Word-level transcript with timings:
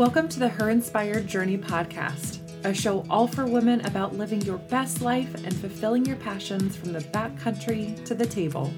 Welcome 0.00 0.28
to 0.30 0.38
the 0.38 0.48
Her 0.48 0.70
Inspired 0.70 1.26
Journey 1.26 1.58
podcast, 1.58 2.38
a 2.64 2.72
show 2.72 3.04
all 3.10 3.26
for 3.26 3.44
women 3.44 3.84
about 3.84 4.16
living 4.16 4.40
your 4.40 4.56
best 4.56 5.02
life 5.02 5.34
and 5.44 5.54
fulfilling 5.54 6.06
your 6.06 6.16
passions 6.16 6.74
from 6.74 6.94
the 6.94 7.00
backcountry 7.00 8.02
to 8.06 8.14
the 8.14 8.24
table. 8.24 8.72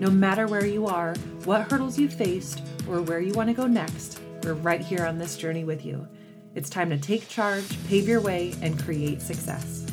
No 0.00 0.10
matter 0.10 0.48
where 0.48 0.66
you 0.66 0.88
are, 0.88 1.14
what 1.44 1.70
hurdles 1.70 1.96
you 1.96 2.08
faced, 2.08 2.60
or 2.88 3.02
where 3.02 3.20
you 3.20 3.32
want 3.34 3.50
to 3.50 3.54
go 3.54 3.68
next, 3.68 4.18
we're 4.42 4.54
right 4.54 4.80
here 4.80 5.06
on 5.06 5.16
this 5.16 5.36
journey 5.36 5.62
with 5.62 5.86
you. 5.86 6.08
It's 6.56 6.68
time 6.68 6.90
to 6.90 6.98
take 6.98 7.28
charge, 7.28 7.86
pave 7.86 8.08
your 8.08 8.20
way, 8.20 8.52
and 8.60 8.76
create 8.82 9.22
success. 9.22 9.83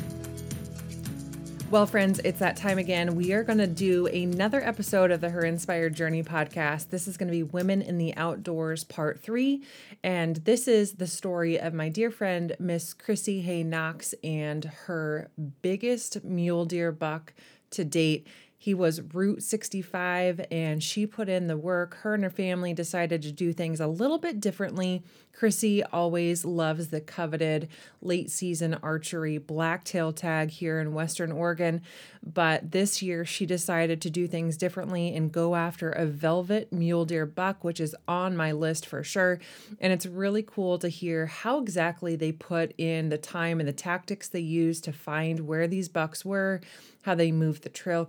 Well, 1.72 1.86
friends, 1.86 2.20
it's 2.22 2.40
that 2.40 2.58
time 2.58 2.76
again. 2.76 3.14
We 3.14 3.32
are 3.32 3.42
going 3.42 3.56
to 3.56 3.66
do 3.66 4.06
another 4.06 4.62
episode 4.62 5.10
of 5.10 5.22
the 5.22 5.30
Her 5.30 5.42
Inspired 5.42 5.94
Journey 5.94 6.22
podcast. 6.22 6.90
This 6.90 7.08
is 7.08 7.16
going 7.16 7.28
to 7.28 7.32
be 7.32 7.44
Women 7.44 7.80
in 7.80 7.96
the 7.96 8.14
Outdoors 8.14 8.84
Part 8.84 9.22
3. 9.22 9.62
And 10.04 10.36
this 10.36 10.68
is 10.68 10.92
the 10.92 11.06
story 11.06 11.58
of 11.58 11.72
my 11.72 11.88
dear 11.88 12.10
friend, 12.10 12.54
Miss 12.58 12.92
Chrissy 12.92 13.40
Hay 13.40 13.62
Knox, 13.62 14.14
and 14.22 14.66
her 14.84 15.30
biggest 15.62 16.22
mule 16.22 16.66
deer 16.66 16.92
buck 16.92 17.32
to 17.70 17.86
date. 17.86 18.26
He 18.62 18.74
was 18.74 19.00
Route 19.00 19.42
65 19.42 20.46
and 20.48 20.80
she 20.80 21.04
put 21.04 21.28
in 21.28 21.48
the 21.48 21.56
work. 21.56 21.96
Her 22.02 22.14
and 22.14 22.22
her 22.22 22.30
family 22.30 22.72
decided 22.72 23.20
to 23.22 23.32
do 23.32 23.52
things 23.52 23.80
a 23.80 23.88
little 23.88 24.18
bit 24.18 24.38
differently. 24.38 25.02
Chrissy 25.32 25.82
always 25.82 26.44
loves 26.44 26.88
the 26.88 27.00
coveted 27.00 27.68
late 28.00 28.30
season 28.30 28.74
archery 28.80 29.38
blacktail 29.38 30.12
tag 30.12 30.50
here 30.50 30.78
in 30.78 30.94
Western 30.94 31.32
Oregon, 31.32 31.82
but 32.22 32.70
this 32.70 33.02
year 33.02 33.24
she 33.24 33.46
decided 33.46 34.00
to 34.02 34.10
do 34.10 34.28
things 34.28 34.56
differently 34.56 35.12
and 35.12 35.32
go 35.32 35.56
after 35.56 35.90
a 35.90 36.06
velvet 36.06 36.72
mule 36.72 37.04
deer 37.04 37.26
buck, 37.26 37.64
which 37.64 37.80
is 37.80 37.96
on 38.06 38.36
my 38.36 38.52
list 38.52 38.86
for 38.86 39.02
sure. 39.02 39.40
And 39.80 39.92
it's 39.92 40.06
really 40.06 40.44
cool 40.44 40.78
to 40.78 40.88
hear 40.88 41.26
how 41.26 41.58
exactly 41.58 42.14
they 42.14 42.30
put 42.30 42.74
in 42.78 43.08
the 43.08 43.18
time 43.18 43.58
and 43.58 43.68
the 43.68 43.72
tactics 43.72 44.28
they 44.28 44.38
used 44.38 44.84
to 44.84 44.92
find 44.92 45.48
where 45.48 45.66
these 45.66 45.88
bucks 45.88 46.24
were 46.24 46.60
how 47.02 47.14
they 47.14 47.32
moved 47.32 47.62
the 47.62 47.68
trail 47.68 48.04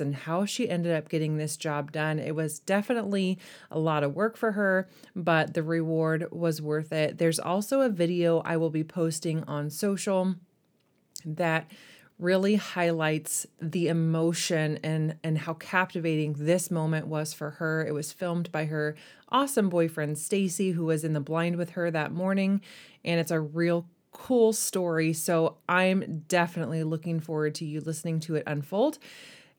and 0.00 0.14
how 0.14 0.44
she 0.44 0.68
ended 0.68 0.92
up 0.92 1.08
getting 1.08 1.36
this 1.36 1.56
job 1.56 1.92
done. 1.92 2.18
It 2.18 2.34
was 2.34 2.58
definitely 2.58 3.38
a 3.70 3.78
lot 3.78 4.04
of 4.04 4.14
work 4.14 4.36
for 4.36 4.52
her, 4.52 4.88
but 5.16 5.54
the 5.54 5.62
reward 5.62 6.26
was 6.30 6.62
worth 6.62 6.92
it. 6.92 7.18
There's 7.18 7.38
also 7.38 7.80
a 7.80 7.88
video 7.88 8.40
I 8.40 8.56
will 8.56 8.70
be 8.70 8.84
posting 8.84 9.42
on 9.44 9.70
social 9.70 10.34
that 11.24 11.70
really 12.18 12.56
highlights 12.56 13.46
the 13.60 13.86
emotion 13.88 14.78
and 14.82 15.16
and 15.22 15.38
how 15.38 15.54
captivating 15.54 16.34
this 16.34 16.70
moment 16.70 17.06
was 17.06 17.32
for 17.32 17.50
her. 17.50 17.86
It 17.86 17.94
was 17.94 18.12
filmed 18.12 18.50
by 18.50 18.64
her 18.64 18.96
awesome 19.28 19.68
boyfriend 19.68 20.18
Stacy 20.18 20.72
who 20.72 20.86
was 20.86 21.04
in 21.04 21.12
the 21.12 21.20
blind 21.20 21.56
with 21.56 21.70
her 21.70 21.90
that 21.90 22.12
morning 22.12 22.60
and 23.04 23.20
it's 23.20 23.30
a 23.30 23.40
real 23.40 23.86
cool 24.10 24.52
story. 24.52 25.12
So 25.12 25.58
I'm 25.68 26.24
definitely 26.28 26.82
looking 26.82 27.20
forward 27.20 27.54
to 27.56 27.64
you 27.64 27.80
listening 27.80 28.20
to 28.20 28.34
it 28.34 28.42
unfold. 28.46 28.98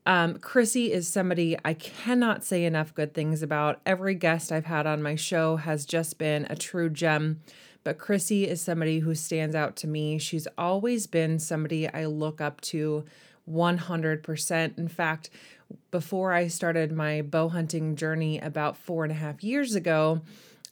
Um, 0.10 0.40
Chrissy 0.40 0.92
is 0.92 1.08
somebody 1.08 1.56
I 1.64 1.76
cannot 1.76 2.44
say 2.44 2.66
enough 2.66 2.96
good 2.96 3.14
things 3.14 3.44
about. 3.44 3.80
Every 3.86 4.16
guest 4.16 4.52
I've 4.52 4.66
had 4.66 4.88
on 4.88 5.04
my 5.04 5.14
show 5.14 5.58
has 5.58 5.86
just 5.86 6.18
been 6.18 6.48
a 6.50 6.56
true 6.56 6.90
gem. 6.90 7.42
But 7.84 8.00
Chrissy 8.00 8.48
is 8.48 8.60
somebody 8.60 9.00
who 9.00 9.14
stands 9.14 9.54
out 9.54 9.76
to 9.76 9.88
me. 9.88 10.18
She's 10.18 10.48
always 10.58 11.06
been 11.06 11.38
somebody 11.38 11.88
I 11.88 12.08
look 12.08 12.42
up 12.42 12.60
to 12.62 13.06
100%. 13.48 14.78
In 14.80 14.88
fact, 14.88 15.30
before 15.92 16.34
I 16.34 16.48
started 16.48 16.92
my 16.92 17.22
bow 17.22 17.50
hunting 17.50 17.96
journey 17.96 18.40
about 18.40 18.78
four 18.78 19.04
and 19.04 19.12
a 19.12 19.16
half 19.16 19.44
years 19.44 19.76
ago, 19.76 20.22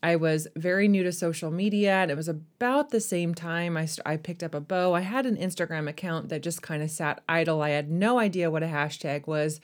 I 0.03 0.15
was 0.15 0.47
very 0.55 0.87
new 0.87 1.03
to 1.03 1.11
social 1.11 1.49
media, 1.49 1.95
and 1.95 2.11
it 2.11 2.17
was 2.17 2.27
about 2.27 2.91
the 2.91 3.01
same 3.01 3.33
time 3.33 3.75
I, 3.75 3.85
st- 3.85 4.05
I 4.05 4.17
picked 4.17 4.43
up 4.43 4.53
a 4.53 4.61
bow. 4.61 4.93
I 4.93 5.01
had 5.01 5.25
an 5.25 5.37
Instagram 5.37 5.89
account 5.89 6.29
that 6.29 6.43
just 6.43 6.61
kind 6.61 6.83
of 6.83 6.91
sat 6.91 7.23
idle. 7.27 7.61
I 7.61 7.69
had 7.69 7.89
no 7.89 8.19
idea 8.19 8.51
what 8.51 8.63
a 8.63 8.67
hashtag 8.67 9.25
was, 9.25 9.59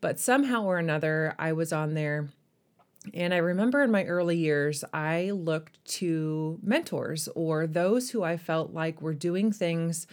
but 0.00 0.18
somehow 0.18 0.64
or 0.64 0.78
another, 0.78 1.34
I 1.38 1.52
was 1.52 1.72
on 1.72 1.94
there. 1.94 2.30
And 3.12 3.34
I 3.34 3.38
remember 3.38 3.82
in 3.82 3.90
my 3.90 4.04
early 4.04 4.38
years, 4.38 4.82
I 4.94 5.30
looked 5.32 5.84
to 5.96 6.58
mentors 6.62 7.28
or 7.34 7.66
those 7.66 8.10
who 8.10 8.22
I 8.22 8.38
felt 8.38 8.72
like 8.72 9.02
were 9.02 9.12
doing 9.12 9.52
things 9.52 10.06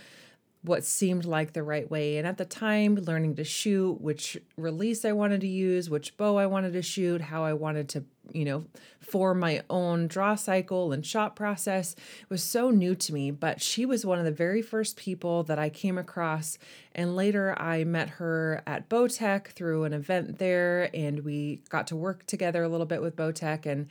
what 0.63 0.85
seemed 0.85 1.25
like 1.25 1.53
the 1.53 1.63
right 1.63 1.89
way. 1.89 2.17
And 2.17 2.27
at 2.27 2.37
the 2.37 2.45
time, 2.45 2.95
learning 2.95 3.35
to 3.35 3.43
shoot, 3.43 3.99
which 3.99 4.37
release 4.57 5.03
I 5.03 5.11
wanted 5.11 5.41
to 5.41 5.47
use, 5.47 5.89
which 5.89 6.15
bow 6.17 6.37
I 6.37 6.45
wanted 6.45 6.73
to 6.73 6.83
shoot, 6.83 7.19
how 7.19 7.43
I 7.43 7.53
wanted 7.53 7.89
to, 7.89 8.03
you 8.31 8.45
know, 8.45 8.65
form 8.99 9.39
my 9.39 9.63
own 9.71 10.07
draw 10.07 10.35
cycle 10.35 10.91
and 10.91 11.03
shot 11.03 11.35
process 11.35 11.95
was 12.29 12.43
so 12.43 12.69
new 12.69 12.93
to 12.93 13.13
me. 13.13 13.31
But 13.31 13.59
she 13.59 13.87
was 13.87 14.05
one 14.05 14.19
of 14.19 14.25
the 14.25 14.31
very 14.31 14.61
first 14.61 14.97
people 14.97 15.41
that 15.43 15.57
I 15.57 15.69
came 15.69 15.97
across. 15.97 16.59
And 16.93 17.15
later 17.15 17.59
I 17.59 17.83
met 17.83 18.09
her 18.09 18.61
at 18.67 18.87
Bowtech 18.87 19.47
through 19.47 19.85
an 19.85 19.93
event 19.93 20.37
there, 20.37 20.91
and 20.93 21.21
we 21.25 21.61
got 21.69 21.87
to 21.87 21.95
work 21.95 22.27
together 22.27 22.61
a 22.61 22.69
little 22.69 22.85
bit 22.85 23.01
with 23.01 23.15
Bowtech. 23.15 23.65
And 23.65 23.87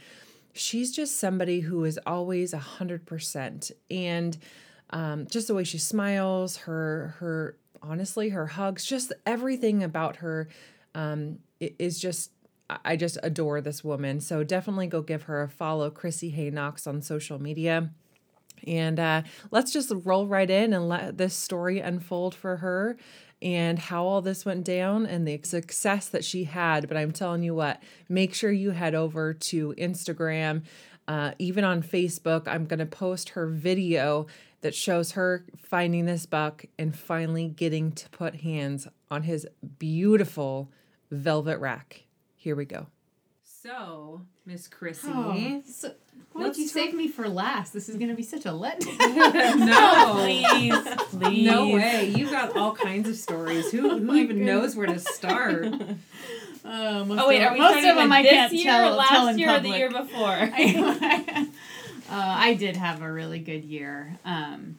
she's 0.53 0.95
just 0.95 1.19
somebody 1.19 1.61
who 1.61 1.85
is 1.85 1.99
always 2.07 2.53
a 2.53 2.59
hundred 2.59 3.07
percent. 3.07 3.73
And 3.91 4.39
um, 4.91 5.27
just 5.29 5.49
the 5.49 5.55
way 5.55 5.65
she 5.65 5.79
smiles, 5.79 6.59
her 6.59 7.15
her 7.19 7.57
honestly 7.83 8.31
her 8.31 8.47
hugs, 8.47 8.85
just 8.85 9.13
everything 9.25 9.83
about 9.83 10.17
her 10.17 10.49
um, 10.95 11.39
is 11.61 11.99
just 11.99 12.33
I 12.85 12.97
just 12.97 13.19
adore 13.23 13.61
this 13.61 13.83
woman. 13.83 14.21
So 14.21 14.45
definitely 14.45 14.87
go 14.87 15.03
give 15.03 15.25
her 15.25 15.43
a 15.43 15.49
follow, 15.49 15.91
Chrissy 15.91 16.31
Hay 16.31 16.51
Knox 16.51 16.87
on 16.87 17.03
social 17.03 17.41
media. 17.41 17.91
And 18.67 19.01
uh, 19.01 19.23
let's 19.51 19.73
just 19.73 19.93
roll 20.05 20.27
right 20.27 20.51
in 20.51 20.73
and 20.73 20.89
let 20.89 21.17
this 21.17 21.35
story 21.35 21.81
unfold 21.81 22.35
for 22.35 22.59
her 22.59 22.97
and 23.43 23.79
how 23.79 24.05
all 24.05 24.21
this 24.21 24.45
went 24.45 24.65
down 24.65 25.07
and 25.07 25.27
the 25.27 25.41
success 25.45 26.09
that 26.09 26.25
she 26.25 26.45
had. 26.45 26.87
But 26.87 26.97
I'm 26.97 27.13
telling 27.13 27.43
you 27.43 27.55
what, 27.55 27.83
make 28.09 28.35
sure 28.35 28.53
you 28.53 28.71
head 28.73 28.95
over 28.95 29.33
to 29.33 29.75
Instagram, 29.79 30.65
uh, 31.09 31.33
even 31.39 31.65
on 31.65 31.83
Facebook. 31.83 32.47
I'm 32.47 32.67
going 32.67 32.81
to 32.81 32.87
post 32.87 33.31
her 33.31 33.47
video 33.47 34.27
that 34.63 34.75
shows 34.75 35.13
her 35.13 35.45
finding 35.57 36.07
this 36.07 36.27
buck 36.27 36.65
and 36.79 36.97
finally 36.97 37.49
getting 37.49 37.93
to 37.93 38.09
put 38.11 38.37
hands 38.37 38.89
on 39.11 39.23
his 39.23 39.47
beautiful 39.79 40.71
velvet 41.11 41.59
rack. 41.59 42.05
Here 42.37 42.57
we 42.57 42.65
go. 42.65 42.87
So, 43.43 44.23
Miss 44.47 44.69
Chrissy. 44.69 45.09
Oh, 45.13 45.63
so, 45.67 45.93
why 46.33 46.45
did 46.45 46.57
you 46.57 46.65
talk- 46.65 46.73
save 46.73 46.95
me 46.95 47.09
for 47.09 47.29
last? 47.29 47.73
This 47.73 47.89
is 47.89 47.97
going 47.97 48.09
to 48.09 48.15
be 48.15 48.23
such 48.23 48.47
a 48.47 48.51
letdown. 48.51 48.99
no, 49.67 50.15
please, 50.15 50.95
please. 51.11 51.47
No 51.47 51.69
way. 51.69 52.13
You've 52.15 52.31
got 52.31 52.57
all 52.57 52.75
kinds 52.75 53.09
of 53.09 53.17
stories. 53.17 53.71
Who, 53.71 53.81
who 53.99 54.11
oh 54.11 54.15
even 54.15 54.39
goodness. 54.39 54.47
knows 54.47 54.77
where 54.77 54.87
to 54.87 54.99
start? 54.99 55.67
Uh, 56.65 57.05
oh 57.09 57.29
wait, 57.29 57.43
are 57.43 57.53
we 57.53 57.59
most 57.59 57.85
of 57.87 57.97
them 57.97 58.13
I 58.13 58.23
can't 58.23 58.53
year, 58.53 58.65
tell, 58.65 58.97
last 58.97 59.09
tell 59.11 59.39
year, 59.39 59.49
public. 59.49 59.65
or 59.65 59.73
the 59.73 59.79
year 59.79 59.91
before? 59.91 61.49
Uh, 62.11 62.35
I 62.39 62.55
did 62.55 62.77
have 62.77 63.03
a 63.03 63.13
really 63.13 63.39
good 63.39 63.65
year. 63.65 64.19
Um, 64.25 64.79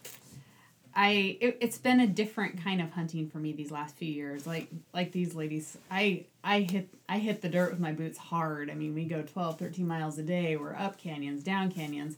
I 0.93 1.37
it, 1.39 1.63
has 1.63 1.77
been 1.77 2.01
a 2.01 2.07
different 2.07 2.61
kind 2.61 2.81
of 2.81 2.91
hunting 2.91 3.29
for 3.29 3.37
me 3.37 3.53
these 3.53 3.71
last 3.71 3.95
few 3.95 4.11
years. 4.11 4.45
Like 4.45 4.67
like 4.93 5.13
these 5.13 5.33
ladies, 5.33 5.77
I 5.89 6.25
I 6.43 6.61
hit 6.61 6.89
I 7.07 7.19
hit 7.19 7.41
the 7.41 7.47
dirt 7.47 7.71
with 7.71 7.79
my 7.79 7.93
boots 7.93 8.17
hard. 8.17 8.69
I 8.69 8.73
mean, 8.73 8.93
we 8.93 9.05
go 9.05 9.21
12, 9.21 9.57
13 9.57 9.87
miles 9.87 10.17
a 10.17 10.23
day. 10.23 10.57
We're 10.57 10.75
up 10.75 10.97
canyons, 10.97 11.43
down 11.43 11.71
canyons. 11.71 12.17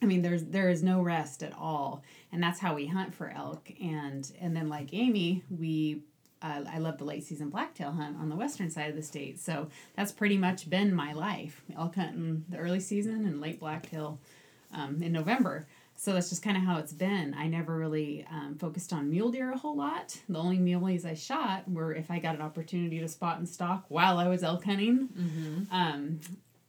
I 0.00 0.06
mean, 0.06 0.22
there's 0.22 0.44
there 0.44 0.70
is 0.70 0.82
no 0.82 1.02
rest 1.02 1.42
at 1.42 1.52
all, 1.58 2.04
and 2.30 2.40
that's 2.40 2.60
how 2.60 2.76
we 2.76 2.86
hunt 2.86 3.12
for 3.14 3.30
elk. 3.30 3.72
And 3.82 4.30
and 4.40 4.56
then 4.56 4.68
like 4.68 4.94
Amy, 4.94 5.42
we 5.50 6.02
uh, 6.42 6.62
I 6.72 6.78
love 6.78 6.98
the 6.98 7.04
late 7.04 7.24
season 7.24 7.50
blacktail 7.50 7.92
hunt 7.92 8.16
on 8.18 8.28
the 8.28 8.36
western 8.36 8.70
side 8.70 8.90
of 8.90 8.96
the 8.96 9.02
state. 9.02 9.38
So 9.38 9.68
that's 9.96 10.12
pretty 10.12 10.38
much 10.38 10.68
been 10.68 10.94
my 10.94 11.12
life. 11.12 11.62
Elk 11.76 11.96
hunting 11.96 12.44
the 12.48 12.58
early 12.58 12.80
season 12.80 13.26
and 13.26 13.40
late 13.40 13.60
blacktail 13.60 14.18
um, 14.72 15.02
in 15.02 15.12
November. 15.12 15.66
So 15.96 16.14
that's 16.14 16.30
just 16.30 16.42
kind 16.42 16.56
of 16.56 16.62
how 16.62 16.78
it's 16.78 16.94
been. 16.94 17.34
I 17.38 17.46
never 17.46 17.76
really 17.76 18.26
um, 18.30 18.56
focused 18.58 18.90
on 18.90 19.10
mule 19.10 19.30
deer 19.30 19.52
a 19.52 19.58
whole 19.58 19.76
lot. 19.76 20.16
The 20.30 20.38
only 20.38 20.56
muleys 20.56 21.04
I 21.04 21.12
shot 21.12 21.70
were 21.70 21.94
if 21.94 22.10
I 22.10 22.18
got 22.18 22.36
an 22.36 22.40
opportunity 22.40 23.00
to 23.00 23.08
spot 23.08 23.36
and 23.36 23.46
stalk 23.46 23.84
while 23.88 24.16
I 24.16 24.26
was 24.26 24.42
elk 24.42 24.64
hunting. 24.64 25.08
Mm-hmm. 25.08 25.62
Um, 25.70 26.20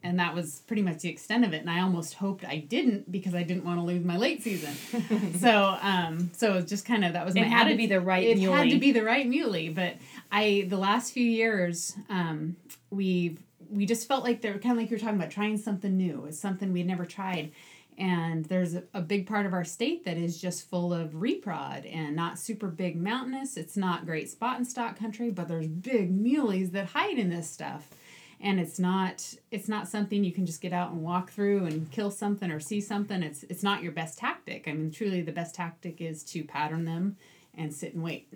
and 0.03 0.19
that 0.19 0.33
was 0.33 0.61
pretty 0.67 0.81
much 0.81 0.99
the 0.99 1.09
extent 1.09 1.45
of 1.45 1.53
it. 1.53 1.61
And 1.61 1.69
i 1.69 1.81
almost 1.81 2.15
hoped 2.15 2.43
i 2.45 2.57
didn't 2.57 3.11
because 3.11 3.35
i 3.35 3.43
didn't 3.43 3.63
want 3.63 3.79
to 3.79 3.83
lose 3.83 4.03
my 4.03 4.17
late 4.17 4.41
season. 4.43 4.73
So 5.39 5.77
um 5.81 6.31
so 6.33 6.61
just 6.61 6.85
kind 6.85 7.05
of 7.05 7.13
that 7.13 7.25
was 7.25 7.35
it 7.35 7.41
my 7.41 7.47
had 7.47 7.67
to 7.69 7.75
be 7.75 7.87
the 7.87 8.01
right 8.01 8.23
muley. 8.23 8.31
it 8.43 8.45
muley. 8.47 8.57
had 8.57 8.69
to 8.71 8.79
be 8.79 8.91
the 8.91 9.03
right 9.03 9.27
muley 9.27 9.69
but 9.69 9.95
i 10.31 10.65
the 10.69 10.77
last 10.77 11.13
few 11.13 11.23
years 11.25 11.95
um 12.09 12.55
we've 12.89 13.39
we 13.69 13.85
just 13.85 14.07
felt 14.07 14.23
like 14.23 14.41
they're 14.41 14.59
kind 14.59 14.73
of 14.73 14.77
like 14.77 14.89
you're 14.89 14.99
talking 14.99 15.15
about 15.15 15.31
trying 15.31 15.57
something 15.57 15.95
new. 15.95 16.25
It's 16.25 16.37
something 16.37 16.73
we'd 16.73 16.87
never 16.87 17.05
tried. 17.05 17.51
And 17.97 18.43
there's 18.45 18.75
a, 18.75 18.83
a 18.93 19.01
big 19.01 19.27
part 19.27 19.45
of 19.45 19.53
our 19.53 19.63
state 19.63 20.03
that 20.05 20.17
is 20.17 20.41
just 20.41 20.69
full 20.69 20.93
of 20.93 21.11
reprod 21.11 21.89
and 21.93 22.13
not 22.15 22.37
super 22.37 22.67
big 22.67 22.97
mountainous. 23.01 23.55
It's 23.57 23.77
not 23.77 24.05
great 24.05 24.29
spot 24.29 24.57
and 24.57 24.67
stalk 24.67 24.97
country 24.99 25.29
but 25.31 25.47
there's 25.47 25.67
big 25.67 26.11
muleys 26.11 26.71
that 26.71 26.87
hide 26.87 27.17
in 27.17 27.29
this 27.29 27.49
stuff 27.49 27.89
and 28.41 28.59
it's 28.59 28.79
not 28.79 29.35
it's 29.51 29.67
not 29.67 29.87
something 29.87 30.23
you 30.23 30.31
can 30.31 30.45
just 30.45 30.61
get 30.61 30.73
out 30.73 30.91
and 30.91 31.01
walk 31.01 31.31
through 31.31 31.65
and 31.65 31.91
kill 31.91 32.11
something 32.11 32.51
or 32.51 32.59
see 32.59 32.81
something. 32.81 33.23
It's 33.23 33.43
it's 33.43 33.63
not 33.63 33.83
your 33.83 33.91
best 33.91 34.17
tactic. 34.17 34.67
I 34.67 34.73
mean 34.73 34.91
truly 34.91 35.21
the 35.21 35.31
best 35.31 35.55
tactic 35.55 36.01
is 36.01 36.23
to 36.25 36.43
pattern 36.43 36.85
them 36.85 37.17
and 37.55 37.73
sit 37.73 37.93
and 37.93 38.03
wait. 38.03 38.33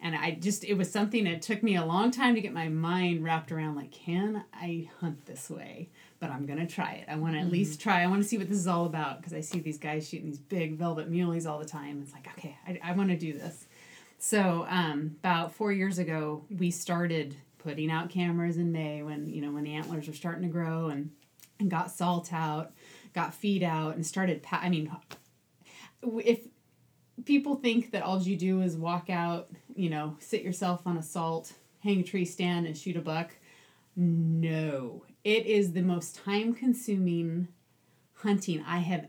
And 0.00 0.16
i 0.16 0.32
just 0.32 0.64
it 0.64 0.74
was 0.74 0.90
something 0.90 1.24
that 1.24 1.42
took 1.42 1.62
me 1.62 1.76
a 1.76 1.84
long 1.84 2.10
time 2.10 2.34
to 2.34 2.40
get 2.40 2.52
my 2.52 2.68
mind 2.68 3.22
wrapped 3.22 3.52
around 3.52 3.76
like 3.76 3.92
can 3.92 4.44
i 4.52 4.88
hunt 5.00 5.26
this 5.26 5.48
way? 5.50 5.90
But 6.18 6.30
i'm 6.30 6.46
gonna 6.46 6.66
try 6.66 6.94
it. 6.94 7.08
I 7.08 7.16
want 7.16 7.34
to 7.34 7.38
mm-hmm. 7.38 7.46
at 7.46 7.52
least 7.52 7.80
try. 7.80 8.02
I 8.02 8.06
want 8.06 8.22
to 8.22 8.28
see 8.28 8.38
what 8.38 8.48
this 8.48 8.58
is 8.58 8.66
all 8.66 8.86
about 8.86 9.18
because 9.18 9.32
i 9.32 9.40
see 9.40 9.60
these 9.60 9.78
guys 9.78 10.08
shooting 10.08 10.26
these 10.26 10.38
big 10.38 10.76
velvet 10.76 11.10
muleys 11.10 11.46
all 11.46 11.58
the 11.58 11.64
time. 11.64 12.00
It's 12.02 12.12
like 12.12 12.26
okay 12.38 12.56
i, 12.66 12.80
I 12.82 12.92
want 12.92 13.10
to 13.10 13.16
do 13.16 13.32
this. 13.32 13.66
So 14.18 14.66
um, 14.68 15.16
about 15.18 15.52
four 15.52 15.72
years 15.72 15.98
ago 15.98 16.44
we 16.48 16.70
started 16.70 17.36
putting 17.62 17.90
out 17.90 18.10
cameras 18.10 18.56
in 18.56 18.72
May 18.72 19.02
when 19.02 19.28
you 19.28 19.40
know 19.40 19.52
when 19.52 19.64
the 19.64 19.74
antlers 19.74 20.06
were 20.06 20.14
starting 20.14 20.42
to 20.42 20.48
grow 20.48 20.88
and 20.88 21.10
and 21.60 21.70
got 21.70 21.90
salt 21.90 22.32
out, 22.32 22.72
got 23.14 23.34
feed 23.34 23.62
out, 23.62 23.94
and 23.94 24.06
started. 24.06 24.42
Pa- 24.42 24.60
I 24.62 24.68
mean, 24.68 24.90
if 26.24 26.40
people 27.24 27.56
think 27.56 27.92
that 27.92 28.02
all 28.02 28.20
you 28.20 28.36
do 28.36 28.62
is 28.62 28.76
walk 28.76 29.10
out, 29.10 29.50
you 29.74 29.90
know, 29.90 30.16
sit 30.18 30.42
yourself 30.42 30.86
on 30.86 30.96
a 30.96 31.02
salt, 31.02 31.52
hang 31.80 32.00
a 32.00 32.02
tree 32.02 32.24
stand, 32.24 32.66
and 32.66 32.76
shoot 32.76 32.96
a 32.96 33.00
buck, 33.00 33.30
no, 33.96 35.04
it 35.24 35.46
is 35.46 35.72
the 35.72 35.82
most 35.82 36.16
time 36.16 36.54
consuming 36.54 37.48
hunting 38.14 38.64
I 38.66 38.78
have 38.78 39.08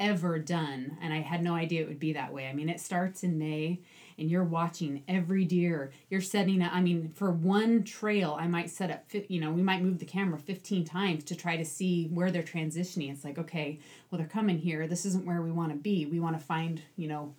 ever 0.00 0.38
done, 0.38 0.96
and 1.02 1.12
I 1.12 1.20
had 1.20 1.42
no 1.42 1.54
idea 1.54 1.82
it 1.82 1.88
would 1.88 1.98
be 1.98 2.12
that 2.12 2.32
way. 2.32 2.46
I 2.46 2.52
mean, 2.52 2.68
it 2.68 2.80
starts 2.80 3.24
in 3.24 3.38
May 3.38 3.80
and 4.18 4.30
you're 4.30 4.44
watching 4.44 5.02
every 5.08 5.44
deer. 5.44 5.92
You're 6.10 6.20
setting 6.20 6.62
up, 6.62 6.72
I 6.74 6.80
mean, 6.80 7.10
for 7.14 7.30
one 7.30 7.84
trail, 7.84 8.36
I 8.38 8.46
might 8.46 8.70
set 8.70 8.90
up, 8.90 9.04
you 9.28 9.40
know, 9.40 9.50
we 9.50 9.62
might 9.62 9.82
move 9.82 9.98
the 9.98 10.04
camera 10.04 10.38
15 10.38 10.84
times 10.84 11.24
to 11.24 11.36
try 11.36 11.56
to 11.56 11.64
see 11.64 12.08
where 12.08 12.30
they're 12.30 12.42
transitioning. 12.42 13.12
It's 13.12 13.24
like, 13.24 13.38
okay, 13.38 13.78
well, 14.10 14.18
they're 14.18 14.26
coming 14.26 14.58
here. 14.58 14.86
This 14.86 15.06
isn't 15.06 15.24
where 15.26 15.42
we 15.42 15.52
want 15.52 15.70
to 15.70 15.78
be. 15.78 16.06
We 16.06 16.20
want 16.20 16.38
to 16.38 16.44
find, 16.44 16.82
you 16.96 17.08
know, 17.08 17.34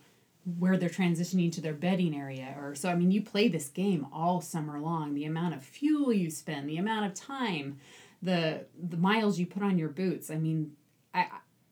where 0.58 0.78
they're 0.78 0.90
transitioning 0.90 1.52
to 1.52 1.62
their 1.62 1.74
bedding 1.74 2.16
area 2.16 2.56
or 2.60 2.74
so 2.74 2.90
i 2.90 2.96
mean 2.96 3.12
you 3.12 3.22
play 3.22 3.48
this 3.48 3.68
game 3.68 4.08
all 4.12 4.42
summer 4.42 4.80
long 4.80 5.14
the 5.14 5.26
amount 5.26 5.54
of 5.54 5.62
fuel 5.62 6.12
you 6.14 6.32
spend 6.32 6.68
the 6.68 6.78
amount 6.78 7.06
of 7.06 7.14
time 7.14 7.78
the 8.24 8.66
the 8.90 8.98
miles 8.98 9.38
you 9.38 9.46
put 9.46 9.62
on 9.62 9.78
your 9.78 9.90
boots 9.90 10.32
i 10.32 10.36
mean 10.36 10.72
i 11.14 11.28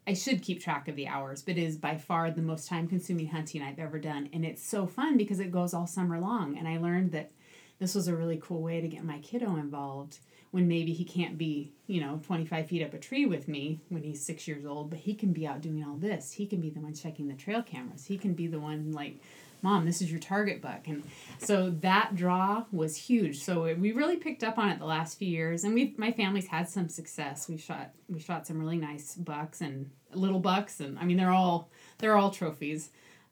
I 0.08 0.14
should 0.14 0.42
keep 0.42 0.64
track 0.64 0.88
of 0.88 0.96
the 0.96 1.08
hours, 1.08 1.42
but 1.42 1.58
it 1.58 1.64
is 1.64 1.76
by 1.76 1.98
far 1.98 2.32
the 2.32 2.42
most 2.42 2.70
time 2.70 2.88
consuming 2.88 3.28
hunting 3.28 3.62
I've 3.62 3.78
ever 3.78 4.00
done. 4.00 4.30
And 4.32 4.46
it's 4.46 4.66
so 4.66 4.88
fun 4.88 5.18
because 5.18 5.42
it 5.42 5.52
goes 5.52 5.74
all 5.74 5.86
summer 5.86 6.18
long. 6.18 6.58
And 6.58 6.66
I 6.66 6.78
learned 6.78 7.12
that 7.12 7.32
this 7.80 7.94
was 7.94 8.08
a 8.08 8.16
really 8.16 8.40
cool 8.42 8.62
way 8.62 8.80
to 8.80 8.88
get 8.88 9.04
my 9.04 9.20
kiddo 9.20 9.58
involved 9.58 10.20
when 10.52 10.68
maybe 10.68 10.94
he 10.94 11.04
can't 11.04 11.38
be, 11.38 11.74
you 11.88 12.00
know, 12.00 12.22
25 12.26 12.68
feet 12.68 12.84
up 12.84 12.94
a 12.94 12.98
tree 12.98 13.26
with 13.26 13.50
me 13.50 13.82
when 13.90 14.02
he's 14.02 14.26
six 14.26 14.48
years 14.48 14.66
old, 14.66 14.90
but 14.90 15.00
he 15.00 15.14
can 15.14 15.34
be 15.34 15.46
out 15.46 15.60
doing 15.60 15.84
all 15.84 15.98
this. 15.98 16.32
He 16.32 16.48
can 16.48 16.62
be 16.62 16.70
the 16.70 16.80
one 16.80 16.94
checking 16.94 17.28
the 17.28 17.34
trail 17.34 17.62
cameras. 17.62 18.06
He 18.06 18.18
can 18.18 18.34
be 18.34 18.48
the 18.48 18.60
one 18.60 18.94
like 18.94 19.20
mom 19.62 19.86
this 19.86 20.02
is 20.02 20.10
your 20.12 20.20
target 20.20 20.62
buck 20.62 20.88
and 20.88 21.04
so 21.40 21.70
that 21.82 22.16
draw 22.16 22.66
was 22.72 22.96
huge. 22.96 23.40
So 23.40 23.74
we 23.76 23.92
really 23.92 24.18
picked 24.18 24.44
up 24.44 24.58
on 24.58 24.70
it 24.70 24.80
the 24.80 24.86
last 24.86 25.18
few 25.18 25.28
years. 25.28 25.64
And 25.64 25.74
we 25.74 25.94
my 25.98 26.12
family's 26.12 26.48
had 26.48 26.70
some 26.70 26.90
success. 26.90 27.48
We 27.48 27.58
shot 27.58 27.92
we 28.10 28.20
shot 28.20 28.48
some 28.48 28.60
really 28.60 28.78
nice 28.78 29.16
bucks 29.16 29.62
and 29.62 29.90
little 30.14 30.40
bucks. 30.40 30.80
And 30.80 30.98
i 31.00 31.06
mean 31.06 31.18
they're 31.18 31.32
all 31.32 31.70
they're 32.00 32.18
all 32.18 32.32
trophies. 32.32 32.90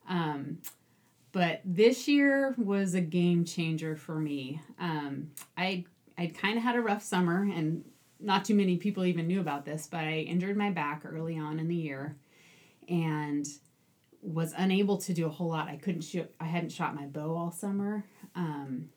Um, 0.08 0.58
but 1.32 1.60
this 1.64 2.08
year 2.08 2.54
was 2.56 2.94
a 2.94 3.00
game 3.00 3.44
changer 3.44 3.96
for 3.96 4.18
me. 4.18 4.60
Um, 4.78 5.30
i 5.56 5.84
i 6.18 6.26
kind 6.28 6.56
of 6.56 6.62
had 6.62 6.76
a 6.76 6.80
rough 6.80 7.02
summer 7.02 7.42
and 7.42 7.84
not 8.18 8.44
too 8.44 8.54
many 8.54 8.78
people 8.78 9.04
even 9.04 9.26
knew 9.26 9.40
about 9.40 9.66
this 9.66 9.86
but 9.86 10.00
i 10.00 10.20
injured 10.20 10.56
my 10.56 10.70
back 10.70 11.02
early 11.04 11.38
on 11.38 11.58
in 11.58 11.68
the 11.68 11.74
year. 11.74 12.16
And 12.88 13.46
was 14.26 14.52
unable 14.56 14.98
to 14.98 15.12
do 15.12 15.26
a 15.26 15.28
whole 15.28 15.48
lot. 15.48 15.68
I 15.68 15.76
couldn't 15.76 16.02
shoot. 16.02 16.30
I 16.40 16.44
hadn't 16.44 16.70
shot 16.70 16.94
my 16.94 17.06
bow 17.06 17.36
all 17.36 17.52
summer. 17.52 18.04
Um, 18.34 18.90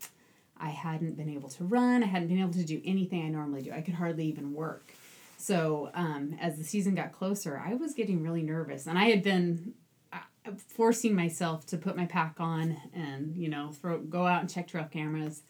I 0.57 0.69
hadn't 0.69 1.15
been 1.15 1.29
able 1.29 1.49
to 1.49 1.63
run. 1.63 2.03
I 2.03 2.07
hadn't 2.07 2.27
been 2.27 2.39
able 2.39 2.53
to 2.53 2.65
do 2.65 2.81
anything 2.83 3.25
I 3.25 3.29
normally 3.29 3.61
do. 3.61 3.71
I 3.71 3.81
could 3.81 3.93
hardly 3.93 4.25
even 4.25 4.53
work. 4.53 4.93
So 5.37 5.89
um, 5.93 6.35
as 6.41 6.57
the 6.57 6.63
season 6.63 6.95
got 6.95 7.13
closer, 7.13 7.61
I 7.65 7.75
was 7.75 7.93
getting 7.93 8.23
really 8.23 8.43
nervous, 8.43 8.87
and 8.87 8.99
I 8.99 9.05
had 9.05 9.23
been 9.23 9.73
uh, 10.11 10.17
forcing 10.57 11.15
myself 11.15 11.65
to 11.67 11.77
put 11.77 11.95
my 11.95 12.05
pack 12.05 12.35
on 12.39 12.75
and 12.93 13.37
you 13.37 13.47
know 13.47 13.71
throw 13.71 13.99
go 13.99 14.27
out 14.27 14.41
and 14.41 14.49
check 14.49 14.67
trail 14.67 14.87
cameras, 14.91 15.43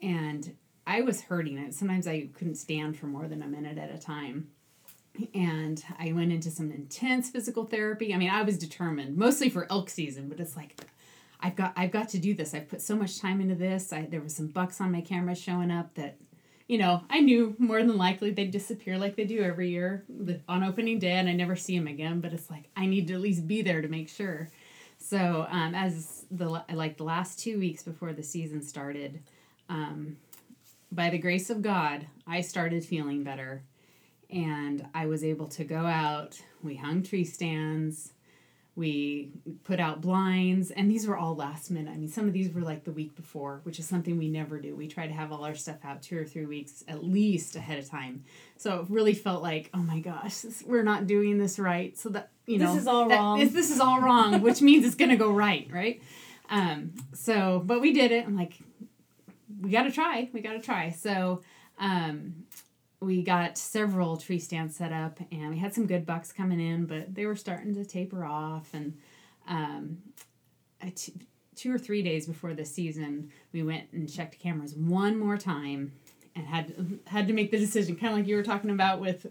and 0.00 0.54
I 0.86 1.00
was 1.00 1.22
hurting 1.22 1.58
it. 1.58 1.74
Sometimes 1.74 2.06
I 2.06 2.28
couldn't 2.34 2.54
stand 2.54 2.96
for 2.96 3.06
more 3.06 3.26
than 3.26 3.42
a 3.42 3.48
minute 3.48 3.76
at 3.76 3.92
a 3.92 3.98
time 3.98 4.50
and 5.34 5.82
I 5.98 6.12
went 6.12 6.32
into 6.32 6.50
some 6.50 6.70
intense 6.70 7.30
physical 7.30 7.64
therapy. 7.64 8.14
I 8.14 8.16
mean, 8.16 8.30
I 8.30 8.42
was 8.42 8.58
determined, 8.58 9.16
mostly 9.16 9.48
for 9.48 9.66
elk 9.70 9.90
season, 9.90 10.28
but 10.28 10.40
it's 10.40 10.56
like 10.56 10.80
I've 11.40 11.56
got 11.56 11.72
I've 11.76 11.90
got 11.90 12.08
to 12.10 12.18
do 12.18 12.34
this. 12.34 12.54
I've 12.54 12.68
put 12.68 12.80
so 12.80 12.96
much 12.96 13.20
time 13.20 13.40
into 13.40 13.54
this. 13.54 13.92
I 13.92 14.06
there 14.06 14.20
was 14.20 14.34
some 14.34 14.48
bucks 14.48 14.80
on 14.80 14.92
my 14.92 15.00
camera 15.00 15.34
showing 15.34 15.70
up 15.70 15.94
that 15.94 16.18
you 16.66 16.76
know, 16.76 17.02
I 17.08 17.20
knew 17.20 17.56
more 17.58 17.78
than 17.78 17.96
likely 17.96 18.30
they'd 18.30 18.50
disappear 18.50 18.98
like 18.98 19.16
they 19.16 19.24
do 19.24 19.42
every 19.42 19.70
year 19.70 20.04
on 20.46 20.62
opening 20.62 20.98
day, 20.98 21.12
and 21.12 21.26
I 21.28 21.32
never 21.32 21.56
see 21.56 21.78
them 21.78 21.86
again. 21.86 22.20
But 22.20 22.32
it's 22.32 22.50
like 22.50 22.68
I 22.76 22.86
need 22.86 23.08
to 23.08 23.14
at 23.14 23.20
least 23.20 23.48
be 23.48 23.62
there 23.62 23.80
to 23.80 23.88
make 23.88 24.08
sure. 24.08 24.50
So 24.98 25.46
um, 25.50 25.74
as 25.74 26.26
the 26.30 26.62
like 26.72 26.96
the 26.96 27.04
last 27.04 27.38
two 27.38 27.58
weeks 27.58 27.82
before 27.82 28.12
the 28.12 28.22
season 28.22 28.62
started, 28.62 29.22
um, 29.68 30.18
by 30.92 31.08
the 31.10 31.18
grace 31.18 31.50
of 31.50 31.62
God, 31.62 32.06
I 32.26 32.42
started 32.42 32.84
feeling 32.84 33.24
better 33.24 33.62
and 34.30 34.86
I 34.94 35.06
was 35.06 35.24
able 35.24 35.48
to 35.48 35.64
go 35.64 35.86
out. 35.86 36.40
We 36.62 36.76
hung 36.76 37.02
tree 37.02 37.24
stands, 37.24 38.12
we 38.74 39.30
put 39.64 39.80
out 39.80 40.00
blinds, 40.00 40.70
and 40.70 40.90
these 40.90 41.06
were 41.06 41.16
all 41.16 41.34
last 41.34 41.70
minute. 41.70 41.92
I 41.92 41.96
mean, 41.96 42.08
some 42.08 42.26
of 42.26 42.32
these 42.32 42.52
were 42.52 42.60
like 42.60 42.84
the 42.84 42.92
week 42.92 43.16
before, 43.16 43.60
which 43.64 43.78
is 43.78 43.86
something 43.86 44.18
we 44.18 44.28
never 44.28 44.60
do. 44.60 44.76
We 44.76 44.86
try 44.86 45.06
to 45.06 45.12
have 45.12 45.32
all 45.32 45.44
our 45.44 45.54
stuff 45.54 45.78
out 45.84 46.02
two 46.02 46.18
or 46.18 46.24
three 46.24 46.46
weeks 46.46 46.84
at 46.86 47.02
least 47.02 47.56
ahead 47.56 47.78
of 47.78 47.88
time. 47.88 48.24
So 48.56 48.80
it 48.80 48.86
really 48.88 49.14
felt 49.14 49.42
like, 49.42 49.70
oh 49.74 49.82
my 49.82 50.00
gosh, 50.00 50.38
this, 50.38 50.62
we're 50.64 50.84
not 50.84 51.06
doing 51.06 51.38
this 51.38 51.58
right. 51.58 51.98
So 51.98 52.08
that 52.10 52.30
you 52.46 52.58
know, 52.58 52.72
this 52.72 52.82
is 52.82 52.86
all 52.86 53.08
wrong. 53.08 53.40
Is, 53.40 53.52
this 53.52 53.70
is 53.70 53.80
all 53.80 54.00
wrong, 54.00 54.42
which 54.42 54.62
means 54.62 54.86
it's 54.86 54.94
gonna 54.94 55.16
go 55.16 55.32
right, 55.32 55.68
right? 55.72 56.00
Um, 56.50 56.92
so, 57.14 57.62
but 57.64 57.80
we 57.80 57.92
did 57.92 58.12
it. 58.12 58.26
I'm 58.26 58.36
like, 58.36 58.58
we 59.60 59.70
got 59.70 59.84
to 59.84 59.90
try. 59.90 60.28
We 60.32 60.40
got 60.40 60.52
to 60.52 60.60
try. 60.60 60.90
So, 60.90 61.42
um, 61.78 62.44
we 63.00 63.22
got 63.22 63.56
several 63.56 64.16
tree 64.16 64.38
stands 64.38 64.76
set 64.76 64.92
up 64.92 65.20
and 65.30 65.50
we 65.50 65.58
had 65.58 65.74
some 65.74 65.86
good 65.86 66.04
bucks 66.04 66.32
coming 66.32 66.60
in, 66.60 66.86
but 66.86 67.14
they 67.14 67.26
were 67.26 67.36
starting 67.36 67.74
to 67.74 67.84
taper 67.84 68.24
off. 68.24 68.70
And 68.72 68.98
um, 69.46 69.98
t- 70.94 71.14
two 71.54 71.72
or 71.72 71.78
three 71.78 72.02
days 72.02 72.26
before 72.26 72.54
the 72.54 72.64
season, 72.64 73.30
we 73.52 73.62
went 73.62 73.92
and 73.92 74.12
checked 74.12 74.38
cameras 74.40 74.74
one 74.74 75.18
more 75.18 75.36
time 75.36 75.92
and 76.34 76.46
had 76.46 77.00
had 77.06 77.26
to 77.28 77.32
make 77.32 77.50
the 77.50 77.58
decision, 77.58 77.96
kind 77.96 78.12
of 78.12 78.18
like 78.18 78.28
you 78.28 78.36
were 78.36 78.42
talking 78.42 78.70
about 78.70 79.00
with 79.00 79.26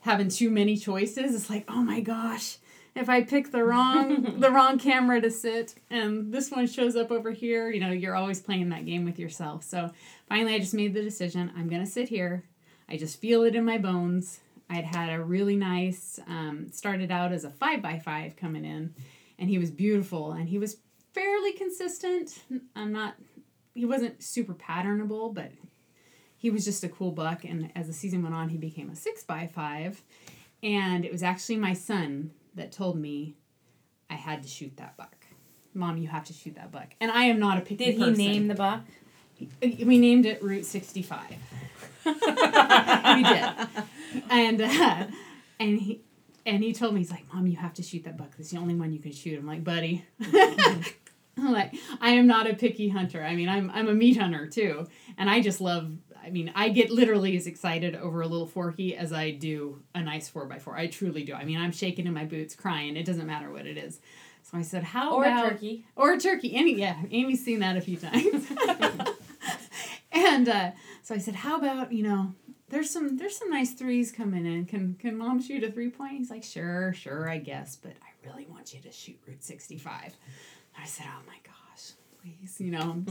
having 0.00 0.28
too 0.28 0.50
many 0.50 0.76
choices. 0.76 1.34
It's 1.34 1.50
like, 1.50 1.64
oh 1.68 1.82
my 1.82 2.00
gosh, 2.00 2.56
if 2.94 3.08
I 3.08 3.22
pick 3.22 3.52
the 3.52 3.64
wrong 3.64 4.38
the 4.40 4.50
wrong 4.50 4.78
camera 4.78 5.20
to 5.20 5.30
sit 5.30 5.74
and 5.90 6.32
this 6.32 6.50
one 6.50 6.66
shows 6.66 6.96
up 6.96 7.10
over 7.10 7.30
here, 7.30 7.70
you 7.70 7.80
know, 7.80 7.90
you're 7.90 8.16
always 8.16 8.40
playing 8.40 8.70
that 8.70 8.86
game 8.86 9.04
with 9.04 9.18
yourself. 9.18 9.64
So 9.64 9.90
finally, 10.28 10.54
I 10.54 10.58
just 10.58 10.74
made 10.74 10.94
the 10.94 11.02
decision. 11.02 11.52
I'm 11.56 11.68
gonna 11.68 11.86
sit 11.86 12.08
here 12.08 12.44
I 12.90 12.96
just 12.96 13.20
feel 13.20 13.42
it 13.44 13.54
in 13.54 13.64
my 13.64 13.78
bones. 13.78 14.40
I'd 14.68 14.84
had 14.84 15.10
a 15.12 15.22
really 15.22 15.56
nice, 15.56 16.18
um, 16.26 16.68
started 16.72 17.10
out 17.10 17.32
as 17.32 17.44
a 17.44 17.50
five 17.50 17.82
by 17.82 17.98
five 17.98 18.36
coming 18.36 18.64
in, 18.64 18.94
and 19.38 19.48
he 19.48 19.58
was 19.58 19.70
beautiful 19.70 20.32
and 20.32 20.48
he 20.48 20.58
was 20.58 20.76
fairly 21.12 21.52
consistent. 21.52 22.40
I'm 22.76 22.92
not, 22.92 23.14
he 23.74 23.84
wasn't 23.84 24.22
super 24.22 24.54
patternable, 24.54 25.32
but 25.34 25.50
he 26.36 26.50
was 26.50 26.64
just 26.64 26.84
a 26.84 26.88
cool 26.88 27.10
buck. 27.10 27.44
And 27.44 27.70
as 27.74 27.86
the 27.86 27.92
season 27.92 28.22
went 28.22 28.34
on, 28.34 28.48
he 28.48 28.56
became 28.58 28.90
a 28.90 28.96
six 28.96 29.22
by 29.22 29.48
five. 29.52 30.02
And 30.62 31.04
it 31.04 31.12
was 31.12 31.22
actually 31.22 31.56
my 31.56 31.72
son 31.72 32.30
that 32.54 32.70
told 32.72 32.98
me 32.98 33.34
I 34.08 34.14
had 34.14 34.42
to 34.42 34.48
shoot 34.48 34.76
that 34.76 34.96
buck. 34.96 35.16
Mom, 35.74 35.96
you 35.96 36.08
have 36.08 36.24
to 36.24 36.32
shoot 36.32 36.54
that 36.56 36.70
buck. 36.72 36.94
And 37.00 37.10
I 37.10 37.24
am 37.24 37.38
not 37.38 37.58
a 37.58 37.60
picky 37.60 37.86
Did 37.86 37.94
he 37.94 38.00
person. 38.00 38.14
name 38.16 38.48
the 38.48 38.54
buck? 38.54 38.82
We 39.62 39.98
named 39.98 40.26
it 40.26 40.42
Route 40.42 40.66
65. 40.66 41.20
we 43.16 43.22
did. 43.22 44.24
And 44.30 44.60
uh, 44.60 45.06
and 45.58 45.78
he 45.78 46.00
and 46.46 46.62
he 46.62 46.72
told 46.72 46.94
me 46.94 47.00
he's 47.00 47.10
like, 47.10 47.32
"Mom, 47.32 47.46
you 47.46 47.56
have 47.56 47.74
to 47.74 47.82
shoot 47.82 48.04
that 48.04 48.16
buck. 48.16 48.32
It's 48.38 48.50
the 48.50 48.58
only 48.58 48.74
one 48.74 48.92
you 48.92 48.98
can 48.98 49.12
shoot." 49.12 49.38
I'm 49.38 49.46
like, 49.46 49.64
"Buddy." 49.64 50.04
I'm 51.38 51.52
like, 51.52 51.74
I 52.00 52.10
am 52.10 52.26
not 52.26 52.50
a 52.50 52.54
picky 52.54 52.88
hunter. 52.88 53.22
I 53.24 53.34
mean, 53.34 53.48
I'm 53.48 53.70
I'm 53.70 53.88
a 53.88 53.94
meat 53.94 54.18
hunter 54.18 54.46
too, 54.46 54.86
and 55.16 55.30
I 55.30 55.40
just 55.40 55.60
love. 55.60 55.92
I 56.22 56.28
mean, 56.28 56.52
I 56.54 56.68
get 56.68 56.90
literally 56.90 57.34
as 57.36 57.46
excited 57.46 57.96
over 57.96 58.20
a 58.20 58.26
little 58.26 58.46
forky 58.46 58.94
as 58.94 59.10
I 59.10 59.30
do 59.30 59.80
a 59.94 60.02
nice 60.02 60.28
four 60.28 60.44
by 60.44 60.58
four. 60.58 60.76
I 60.76 60.86
truly 60.86 61.24
do. 61.24 61.32
I 61.32 61.44
mean, 61.44 61.58
I'm 61.58 61.72
shaking 61.72 62.06
in 62.06 62.12
my 62.12 62.24
boots, 62.24 62.54
crying. 62.54 62.96
It 62.96 63.06
doesn't 63.06 63.26
matter 63.26 63.50
what 63.50 63.66
it 63.66 63.78
is. 63.78 64.00
So 64.42 64.58
I 64.58 64.62
said, 64.62 64.82
"How 64.82 65.16
or 65.16 65.24
about 65.24 65.46
a 65.46 65.50
turkey 65.50 65.84
or 65.96 66.12
a 66.12 66.18
turkey?" 66.18 66.54
Any 66.54 66.74
yeah, 66.74 66.96
Amy's 67.10 67.44
seen 67.44 67.60
that 67.60 67.76
a 67.76 67.80
few 67.80 67.96
times. 67.96 68.46
and 70.20 70.48
uh, 70.48 70.70
so 71.02 71.14
I 71.14 71.18
said, 71.18 71.34
how 71.34 71.58
about 71.58 71.92
you 71.92 72.02
know, 72.02 72.34
there's 72.68 72.90
some 72.90 73.16
there's 73.16 73.36
some 73.36 73.50
nice 73.50 73.72
threes 73.72 74.12
coming 74.12 74.46
in. 74.46 74.64
Can 74.64 74.94
can 74.94 75.18
mom 75.18 75.42
shoot 75.42 75.64
a 75.64 75.70
three 75.70 75.90
point? 75.90 76.18
He's 76.18 76.30
like, 76.30 76.44
sure, 76.44 76.92
sure, 76.92 77.28
I 77.28 77.38
guess, 77.38 77.76
but 77.76 77.92
I 78.02 78.28
really 78.28 78.46
want 78.46 78.72
you 78.72 78.80
to 78.80 78.92
shoot 78.92 79.18
Route 79.26 79.42
65. 79.42 80.14
I 80.78 80.86
said, 80.86 81.06
oh 81.08 81.22
my 81.26 81.36
gosh, 81.44 81.92
please, 82.22 82.60
you 82.60 82.70
know, 82.70 83.02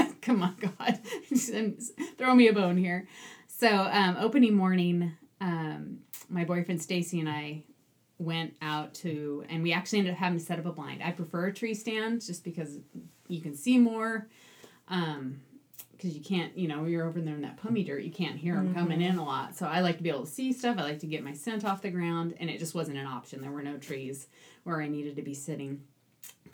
come 0.22 0.42
on, 0.42 0.56
God, 0.60 0.98
throw 2.18 2.34
me 2.34 2.48
a 2.48 2.52
bone 2.52 2.76
here. 2.76 3.06
So 3.48 3.68
um, 3.68 4.16
opening 4.20 4.54
morning, 4.54 5.12
um, 5.40 5.98
my 6.28 6.44
boyfriend 6.44 6.80
Stacy 6.80 7.18
and 7.20 7.28
I 7.28 7.64
went 8.18 8.54
out 8.62 8.94
to, 8.94 9.44
and 9.48 9.62
we 9.62 9.72
actually 9.72 10.00
ended 10.00 10.14
up 10.14 10.20
having 10.20 10.38
to 10.38 10.44
set 10.44 10.58
up 10.58 10.66
a 10.66 10.72
blind. 10.72 11.02
I 11.02 11.12
prefer 11.12 11.46
a 11.46 11.52
tree 11.52 11.74
stand 11.74 12.20
just 12.24 12.44
because 12.44 12.78
you 13.28 13.40
can 13.40 13.54
see 13.54 13.78
more. 13.78 14.28
Um, 14.88 15.40
because 15.98 16.16
you 16.16 16.22
can't, 16.22 16.56
you 16.56 16.68
know, 16.68 16.84
you're 16.84 17.04
over 17.04 17.20
there 17.20 17.34
in 17.34 17.42
that 17.42 17.56
pummy 17.56 17.82
dirt, 17.82 18.02
you 18.02 18.12
can't 18.12 18.36
hear 18.36 18.54
them 18.54 18.68
mm-hmm. 18.68 18.78
coming 18.78 19.02
in 19.02 19.18
a 19.18 19.24
lot. 19.24 19.56
So 19.56 19.66
I 19.66 19.80
like 19.80 19.96
to 19.96 20.02
be 20.02 20.08
able 20.08 20.24
to 20.24 20.30
see 20.30 20.52
stuff. 20.52 20.78
I 20.78 20.82
like 20.82 21.00
to 21.00 21.08
get 21.08 21.24
my 21.24 21.32
scent 21.32 21.64
off 21.64 21.82
the 21.82 21.90
ground, 21.90 22.34
and 22.38 22.48
it 22.48 22.60
just 22.60 22.72
wasn't 22.72 22.98
an 22.98 23.06
option. 23.06 23.42
There 23.42 23.50
were 23.50 23.64
no 23.64 23.78
trees 23.78 24.28
where 24.62 24.80
I 24.80 24.86
needed 24.86 25.16
to 25.16 25.22
be 25.22 25.34
sitting. 25.34 25.82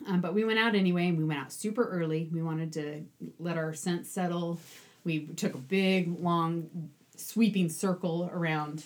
Um, 0.07 0.19
but 0.19 0.33
we 0.33 0.43
went 0.45 0.57
out 0.57 0.73
anyway, 0.73 1.09
and 1.09 1.17
we 1.17 1.23
went 1.23 1.39
out 1.39 1.51
super 1.51 1.87
early. 1.87 2.27
We 2.33 2.41
wanted 2.41 2.73
to 2.73 3.05
let 3.39 3.55
our 3.55 3.75
scent 3.75 4.07
settle. 4.07 4.59
We 5.03 5.27
took 5.27 5.53
a 5.53 5.59
big, 5.59 6.19
long, 6.19 6.89
sweeping 7.15 7.69
circle 7.69 8.29
around 8.33 8.83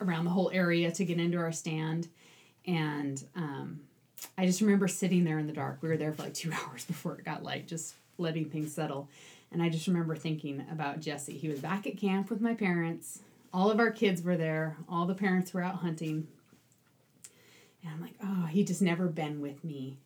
around 0.00 0.24
the 0.24 0.30
whole 0.30 0.50
area 0.52 0.90
to 0.90 1.04
get 1.04 1.18
into 1.18 1.38
our 1.38 1.52
stand, 1.52 2.08
and 2.66 3.22
um, 3.34 3.80
I 4.38 4.46
just 4.46 4.62
remember 4.62 4.88
sitting 4.88 5.24
there 5.24 5.38
in 5.38 5.46
the 5.46 5.52
dark. 5.52 5.78
We 5.82 5.90
were 5.90 5.96
there 5.98 6.12
for 6.12 6.22
like 6.22 6.34
two 6.34 6.50
hours 6.66 6.86
before 6.86 7.14
it 7.16 7.24
got 7.24 7.42
light, 7.42 7.66
just 7.66 7.94
letting 8.18 8.46
things 8.46 8.72
settle. 8.72 9.08
And 9.52 9.62
I 9.62 9.68
just 9.68 9.86
remember 9.86 10.16
thinking 10.16 10.66
about 10.70 11.00
Jesse. 11.00 11.36
He 11.36 11.48
was 11.48 11.60
back 11.60 11.86
at 11.86 11.96
camp 11.96 12.30
with 12.30 12.40
my 12.40 12.54
parents. 12.54 13.20
All 13.52 13.70
of 13.70 13.78
our 13.78 13.90
kids 13.90 14.22
were 14.22 14.36
there. 14.36 14.76
All 14.88 15.06
the 15.06 15.14
parents 15.14 15.54
were 15.54 15.62
out 15.62 15.76
hunting. 15.76 16.26
And 17.82 17.92
I'm 17.92 18.00
like, 18.00 18.14
oh, 18.22 18.46
he 18.46 18.64
just 18.64 18.82
never 18.82 19.06
been 19.06 19.40
with 19.40 19.64
me 19.64 19.98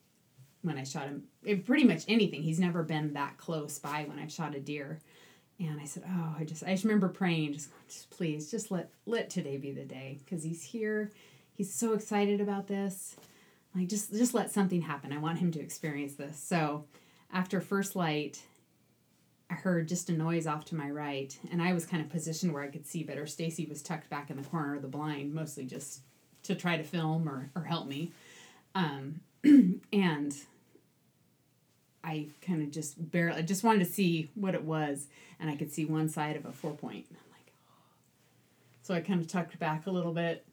when 0.61 0.77
I 0.77 0.83
shot 0.83 1.03
him. 1.03 1.23
It, 1.43 1.65
pretty 1.65 1.83
much 1.83 2.03
anything. 2.07 2.43
He's 2.43 2.59
never 2.59 2.83
been 2.83 3.13
that 3.13 3.37
close 3.37 3.79
by 3.79 4.05
when 4.07 4.19
I've 4.19 4.31
shot 4.31 4.55
a 4.55 4.59
deer. 4.59 4.99
And 5.59 5.79
I 5.79 5.85
said, 5.85 6.03
oh, 6.07 6.35
I 6.39 6.43
just 6.43 6.63
I 6.63 6.71
just 6.71 6.83
remember 6.83 7.07
praying, 7.07 7.53
just, 7.53 7.69
just 7.87 8.09
please, 8.09 8.49
just 8.49 8.71
let 8.71 8.89
let 9.05 9.29
today 9.29 9.57
be 9.57 9.71
the 9.71 9.83
day 9.83 10.17
because 10.23 10.43
he's 10.43 10.63
here. 10.63 11.11
He's 11.53 11.73
so 11.73 11.93
excited 11.93 12.41
about 12.41 12.67
this. 12.67 13.15
Like 13.75 13.87
just 13.87 14.11
just 14.11 14.33
let 14.33 14.51
something 14.51 14.81
happen. 14.81 15.13
I 15.13 15.19
want 15.19 15.39
him 15.39 15.51
to 15.51 15.59
experience 15.59 16.15
this. 16.15 16.37
So 16.37 16.85
after 17.31 17.61
first 17.61 17.95
light, 17.95 18.41
heard 19.53 19.87
just 19.87 20.09
a 20.09 20.13
noise 20.13 20.47
off 20.47 20.65
to 20.65 20.75
my 20.75 20.89
right, 20.89 21.37
and 21.51 21.61
I 21.61 21.73
was 21.73 21.85
kind 21.85 22.01
of 22.01 22.09
positioned 22.09 22.53
where 22.53 22.63
I 22.63 22.67
could 22.67 22.85
see 22.85 23.03
better. 23.03 23.27
Stacy 23.27 23.65
was 23.65 23.81
tucked 23.81 24.09
back 24.09 24.29
in 24.29 24.37
the 24.37 24.43
corner 24.43 24.75
of 24.75 24.81
the 24.81 24.87
blind, 24.87 25.33
mostly 25.33 25.65
just 25.65 26.01
to 26.43 26.55
try 26.55 26.77
to 26.77 26.83
film 26.83 27.27
or, 27.27 27.49
or 27.55 27.63
help 27.63 27.87
me. 27.87 28.11
Um, 28.75 29.21
and 29.93 30.35
I 32.03 32.27
kind 32.41 32.61
of 32.63 32.71
just 32.71 33.11
barely, 33.11 33.39
I 33.39 33.41
just 33.41 33.63
wanted 33.63 33.79
to 33.79 33.91
see 33.91 34.31
what 34.35 34.55
it 34.55 34.63
was, 34.63 35.07
and 35.39 35.49
I 35.49 35.55
could 35.55 35.71
see 35.71 35.85
one 35.85 36.09
side 36.09 36.35
of 36.35 36.45
a 36.45 36.51
four 36.51 36.73
point. 36.73 37.05
And 37.09 37.17
I'm 37.17 37.31
like, 37.31 37.53
oh. 37.69 37.83
So 38.81 38.93
I 38.93 39.01
kind 39.01 39.21
of 39.21 39.27
tucked 39.27 39.59
back 39.59 39.85
a 39.85 39.91
little 39.91 40.13
bit, 40.13 40.45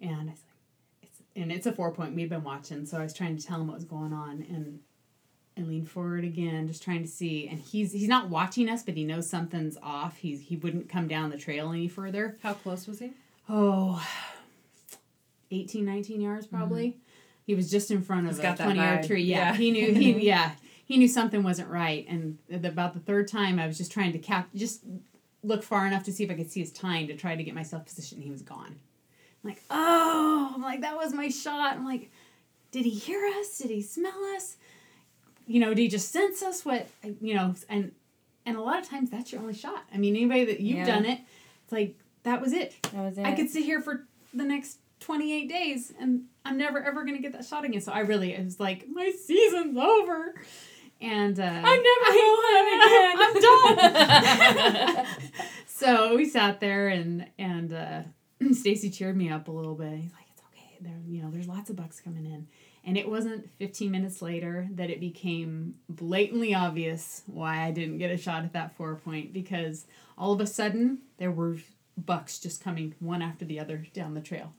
and 0.00 0.12
I 0.12 0.32
was 0.32 0.42
like, 0.42 1.02
it's, 1.02 1.22
and 1.36 1.52
it's 1.52 1.66
a 1.66 1.72
four 1.72 1.92
point 1.92 2.14
we've 2.14 2.28
been 2.28 2.44
watching, 2.44 2.84
so 2.84 2.98
I 2.98 3.02
was 3.02 3.14
trying 3.14 3.36
to 3.36 3.46
tell 3.46 3.60
him 3.60 3.68
what 3.68 3.76
was 3.76 3.84
going 3.84 4.12
on, 4.12 4.44
and 4.48 4.80
and 5.60 5.68
lean 5.68 5.84
forward 5.84 6.24
again, 6.24 6.66
just 6.66 6.82
trying 6.82 7.02
to 7.02 7.08
see. 7.08 7.46
And 7.46 7.60
he's 7.60 7.92
he's 7.92 8.08
not 8.08 8.28
watching 8.28 8.68
us, 8.68 8.82
but 8.82 8.94
he 8.94 9.04
knows 9.04 9.28
something's 9.30 9.76
off. 9.82 10.16
He's 10.16 10.40
he 10.40 10.56
wouldn't 10.56 10.88
come 10.88 11.06
down 11.06 11.30
the 11.30 11.38
trail 11.38 11.70
any 11.70 11.86
further. 11.86 12.36
How 12.42 12.54
close 12.54 12.88
was 12.88 12.98
he? 12.98 13.12
Oh, 13.48 14.04
18, 15.50 15.84
19 15.84 16.20
yards 16.20 16.46
probably. 16.46 16.88
Mm-hmm. 16.88 16.98
He 17.46 17.54
was 17.54 17.70
just 17.70 17.90
in 17.90 18.02
front 18.02 18.28
of 18.28 18.36
he's 18.36 18.44
a 18.44 18.56
twenty 18.56 18.80
yard 18.80 19.06
tree. 19.06 19.22
Yeah, 19.22 19.36
yeah. 19.36 19.54
he 19.54 19.70
knew 19.70 19.92
he 19.92 20.12
yeah 20.26 20.52
he 20.84 20.96
knew 20.96 21.08
something 21.08 21.42
wasn't 21.42 21.68
right. 21.68 22.04
And 22.08 22.38
about 22.52 22.94
the 22.94 23.00
third 23.00 23.28
time, 23.28 23.58
I 23.58 23.66
was 23.66 23.78
just 23.78 23.92
trying 23.92 24.12
to 24.12 24.18
cap 24.18 24.48
just 24.54 24.82
look 25.42 25.62
far 25.62 25.86
enough 25.86 26.02
to 26.04 26.12
see 26.12 26.24
if 26.24 26.30
I 26.30 26.34
could 26.34 26.50
see 26.50 26.60
his 26.60 26.72
time 26.72 27.06
to 27.06 27.16
try 27.16 27.36
to 27.36 27.42
get 27.42 27.54
myself 27.54 27.84
positioned. 27.84 28.22
He 28.22 28.30
was 28.30 28.42
gone. 28.42 28.76
I'm 29.42 29.50
like, 29.50 29.62
oh, 29.70 30.52
I'm 30.54 30.62
like 30.62 30.80
that 30.80 30.96
was 30.96 31.12
my 31.12 31.28
shot. 31.28 31.76
I'm 31.76 31.84
like, 31.84 32.10
did 32.72 32.84
he 32.84 32.90
hear 32.90 33.24
us? 33.38 33.58
Did 33.58 33.70
he 33.70 33.82
smell 33.82 34.24
us? 34.36 34.56
You 35.46 35.60
know, 35.60 35.74
do 35.74 35.82
you 35.82 35.88
just 35.88 36.12
sense 36.12 36.42
us 36.42 36.64
what 36.64 36.88
you 37.20 37.34
know, 37.34 37.54
and 37.68 37.92
and 38.46 38.56
a 38.56 38.62
lot 38.62 38.80
of 38.80 38.88
times 38.88 39.10
that's 39.10 39.32
your 39.32 39.40
only 39.40 39.54
shot. 39.54 39.84
I 39.92 39.98
mean, 39.98 40.16
anybody 40.16 40.44
that 40.46 40.60
you've 40.60 40.78
yeah. 40.78 40.86
done 40.86 41.04
it, 41.04 41.20
it's 41.64 41.72
like 41.72 41.96
that 42.22 42.40
was 42.40 42.52
it. 42.52 42.74
That 42.92 43.02
was 43.02 43.18
it. 43.18 43.26
I 43.26 43.32
could 43.32 43.50
sit 43.50 43.64
here 43.64 43.80
for 43.80 44.06
the 44.34 44.44
next 44.44 44.78
28 45.00 45.48
days 45.48 45.92
and 45.98 46.24
I'm 46.44 46.56
never 46.56 46.82
ever 46.82 47.04
gonna 47.04 47.20
get 47.20 47.32
that 47.32 47.44
shot 47.44 47.64
again. 47.64 47.80
So 47.80 47.92
I 47.92 48.00
really 48.00 48.32
it 48.32 48.44
was 48.44 48.60
like 48.60 48.86
my 48.88 49.10
season's 49.10 49.76
over. 49.76 50.34
And 51.02 51.40
uh, 51.40 51.62
I 51.64 51.76
never 51.96 52.12
will 52.14 53.76
I'm 53.76 54.96
done. 54.96 55.06
so 55.66 56.16
we 56.16 56.28
sat 56.28 56.60
there 56.60 56.88
and 56.88 57.26
and 57.38 57.72
uh, 57.72 58.02
Stacy 58.52 58.90
cheered 58.90 59.16
me 59.16 59.30
up 59.30 59.48
a 59.48 59.50
little 59.50 59.74
bit. 59.74 59.94
He's 59.94 60.12
like, 60.12 60.26
it's 60.32 60.42
okay. 60.52 60.76
There, 60.80 61.00
you 61.06 61.22
know, 61.22 61.30
there's 61.30 61.48
lots 61.48 61.70
of 61.70 61.76
bucks 61.76 62.00
coming 62.00 62.26
in. 62.26 62.48
And 62.84 62.96
it 62.96 63.08
wasn't 63.08 63.50
15 63.58 63.90
minutes 63.90 64.22
later 64.22 64.68
that 64.72 64.90
it 64.90 65.00
became 65.00 65.74
blatantly 65.88 66.54
obvious 66.54 67.22
why 67.26 67.62
I 67.62 67.70
didn't 67.72 67.98
get 67.98 68.10
a 68.10 68.16
shot 68.16 68.44
at 68.44 68.54
that 68.54 68.74
four 68.76 68.96
point 68.96 69.32
because 69.32 69.86
all 70.16 70.32
of 70.32 70.40
a 70.40 70.46
sudden 70.46 70.98
there 71.18 71.30
were 71.30 71.58
bucks 71.96 72.38
just 72.38 72.64
coming 72.64 72.94
one 72.98 73.20
after 73.20 73.44
the 73.44 73.60
other 73.60 73.86
down 73.92 74.14
the 74.14 74.20
trail. 74.20 74.54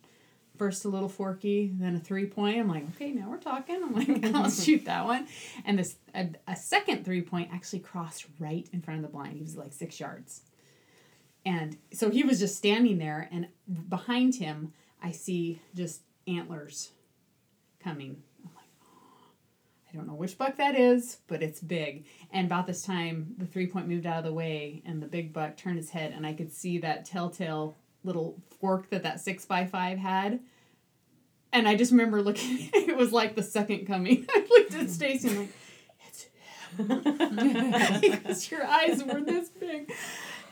First 0.58 0.86
a 0.86 0.90
little 0.90 1.10
forky, 1.10 1.72
then 1.74 1.96
a 1.96 2.00
three 2.00 2.28
point. 2.28 2.60
I'm 2.60 2.68
like, 2.68 2.88
okay, 2.96 3.12
now 3.12 3.28
we're 3.28 3.38
talking. 3.38 3.82
I'm 3.82 3.96
like, 3.96 4.24
I'll 4.36 4.52
shoot 4.52 4.86
that 4.86 5.06
one. 5.06 5.28
And 5.66 5.80
this 5.80 5.96
a, 6.14 6.30
a 6.48 6.56
second 6.56 7.04
three 7.04 7.22
point 7.22 7.50
actually 7.52 7.80
crossed 7.80 8.28
right 8.38 8.68
in 8.72 8.82
front 8.82 9.00
of 9.00 9.04
the 9.04 9.12
blind. 9.12 9.38
He 9.38 9.42
was 9.42 9.58
like 9.58 9.74
six 9.74 10.00
yards. 10.00 10.42
And 11.44 11.78
so 11.92 12.12
he 12.12 12.22
was 12.22 12.38
just 12.38 12.56
standing 12.56 13.00
there, 13.00 13.28
and 13.32 13.48
behind 13.90 14.36
him, 14.36 14.74
I 15.02 15.10
see 15.10 15.60
just 15.74 16.02
antlers 16.28 16.92
coming. 17.82 18.22
I'm 18.44 18.52
like, 18.56 18.66
oh, 18.84 19.30
I 19.92 19.96
don't 19.96 20.08
know 20.08 20.14
which 20.14 20.38
buck 20.38 20.58
that 20.58 20.76
is, 20.76 21.18
but 21.28 21.44
it's 21.44 21.60
big. 21.60 22.06
And 22.32 22.48
about 22.48 22.68
this 22.68 22.84
time, 22.84 23.36
the 23.38 23.46
three 23.46 23.68
point 23.68 23.88
moved 23.88 24.06
out 24.06 24.20
of 24.20 24.26
the 24.26 24.34
way, 24.34 24.82
and 24.86 25.02
the 25.02 25.08
big 25.08 25.34
buck 25.34 25.58
turned 25.58 25.78
his 25.78 25.90
head, 25.90 26.14
and 26.16 26.26
I 26.26 26.34
could 26.34 26.52
see 26.52 26.78
that 26.80 27.06
telltale 27.06 27.78
little 28.04 28.42
fork 28.60 28.90
that 28.90 29.04
that 29.04 29.20
six 29.20 29.46
by 29.46 29.66
five 29.66 29.98
had. 29.98 30.40
And 31.54 31.68
I 31.68 31.76
just 31.76 31.92
remember 31.92 32.22
looking. 32.22 32.70
it 32.74 32.96
was 32.96 33.12
like 33.12 33.36
the 33.36 33.44
second 33.44 33.86
coming. 33.86 34.26
I 34.34 34.48
looked 34.50 34.74
at 34.74 34.90
Stacy 34.90 35.28
and 35.30 35.40
like, 35.40 35.50
it's 36.08 36.28
him. 36.78 38.02
because 38.02 38.50
your 38.50 38.66
eyes 38.66 39.04
were 39.04 39.22
this 39.22 39.50
big. 39.50 39.92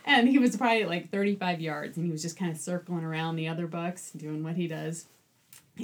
And 0.05 0.27
he 0.27 0.39
was 0.39 0.57
probably 0.57 0.85
like 0.85 1.11
35 1.11 1.61
yards, 1.61 1.97
and 1.97 2.05
he 2.05 2.11
was 2.11 2.21
just 2.21 2.37
kind 2.37 2.51
of 2.51 2.57
circling 2.57 3.03
around 3.03 3.35
the 3.35 3.47
other 3.47 3.67
bucks, 3.67 4.11
doing 4.11 4.43
what 4.43 4.55
he 4.55 4.67
does. 4.67 5.05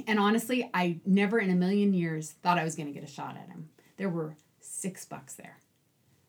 And 0.06 0.18
honestly, 0.18 0.70
I 0.74 1.00
never 1.04 1.38
in 1.38 1.50
a 1.50 1.54
million 1.54 1.94
years 1.94 2.32
thought 2.42 2.58
I 2.58 2.64
was 2.64 2.74
going 2.74 2.86
to 2.86 2.92
get 2.92 3.08
a 3.08 3.12
shot 3.12 3.36
at 3.36 3.48
him. 3.48 3.68
There 3.96 4.08
were 4.08 4.36
six 4.60 5.04
bucks 5.04 5.34
there 5.34 5.58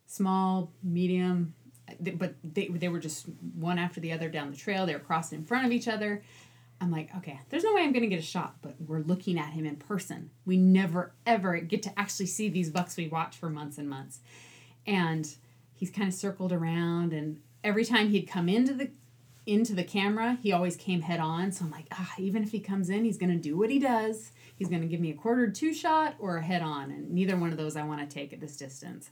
small, 0.07 0.71
medium, 0.81 1.53
but 1.99 2.33
they, 2.43 2.67
they 2.67 2.87
were 2.87 2.99
just 2.99 3.27
one 3.53 3.77
after 3.77 3.99
the 3.99 4.11
other 4.13 4.29
down 4.29 4.49
the 4.49 4.57
trail. 4.57 4.85
They 4.85 4.93
were 4.93 4.99
crossing 4.99 5.39
in 5.39 5.45
front 5.45 5.65
of 5.65 5.71
each 5.71 5.87
other. 5.87 6.23
I'm 6.79 6.91
like, 6.91 7.15
okay, 7.17 7.39
there's 7.49 7.63
no 7.63 7.73
way 7.73 7.81
I'm 7.81 7.91
going 7.91 8.03
to 8.03 8.09
get 8.09 8.19
a 8.19 8.25
shot, 8.25 8.55
but 8.61 8.75
we're 8.79 9.01
looking 9.01 9.39
at 9.39 9.53
him 9.53 9.65
in 9.65 9.75
person. 9.77 10.29
We 10.45 10.57
never, 10.57 11.13
ever 11.25 11.57
get 11.59 11.83
to 11.83 11.99
actually 11.99 12.27
see 12.27 12.49
these 12.49 12.69
bucks 12.69 12.97
we 12.97 13.07
watch 13.07 13.35
for 13.35 13.49
months 13.49 13.77
and 13.77 13.89
months. 13.89 14.19
And 14.85 15.27
he's 15.73 15.89
kind 15.89 16.07
of 16.07 16.13
circled 16.13 16.53
around, 16.53 17.13
and 17.13 17.41
every 17.63 17.83
time 17.83 18.09
he'd 18.09 18.27
come 18.27 18.47
into 18.47 18.73
the 18.73 18.91
into 19.47 19.73
the 19.73 19.83
camera, 19.83 20.37
he 20.43 20.51
always 20.51 20.75
came 20.75 21.01
head 21.01 21.19
on. 21.19 21.51
So 21.51 21.65
I'm 21.65 21.71
like, 21.71 21.87
ah, 21.91 22.13
even 22.17 22.43
if 22.43 22.51
he 22.51 22.59
comes 22.59 22.89
in, 22.89 23.05
he's 23.05 23.17
going 23.17 23.31
to 23.31 23.37
do 23.37 23.57
what 23.57 23.69
he 23.69 23.79
does. 23.79 24.31
He's 24.55 24.69
going 24.69 24.81
to 24.81 24.87
give 24.87 24.99
me 24.99 25.11
a 25.11 25.15
quartered 25.15 25.55
to 25.55 25.73
shot 25.73 26.15
or 26.19 26.37
a 26.37 26.43
head 26.43 26.61
on. 26.61 26.91
And 26.91 27.11
neither 27.11 27.37
one 27.37 27.51
of 27.51 27.57
those 27.57 27.75
I 27.75 27.83
want 27.83 28.07
to 28.07 28.13
take 28.13 28.33
at 28.33 28.41
this 28.41 28.57
distance. 28.57 29.09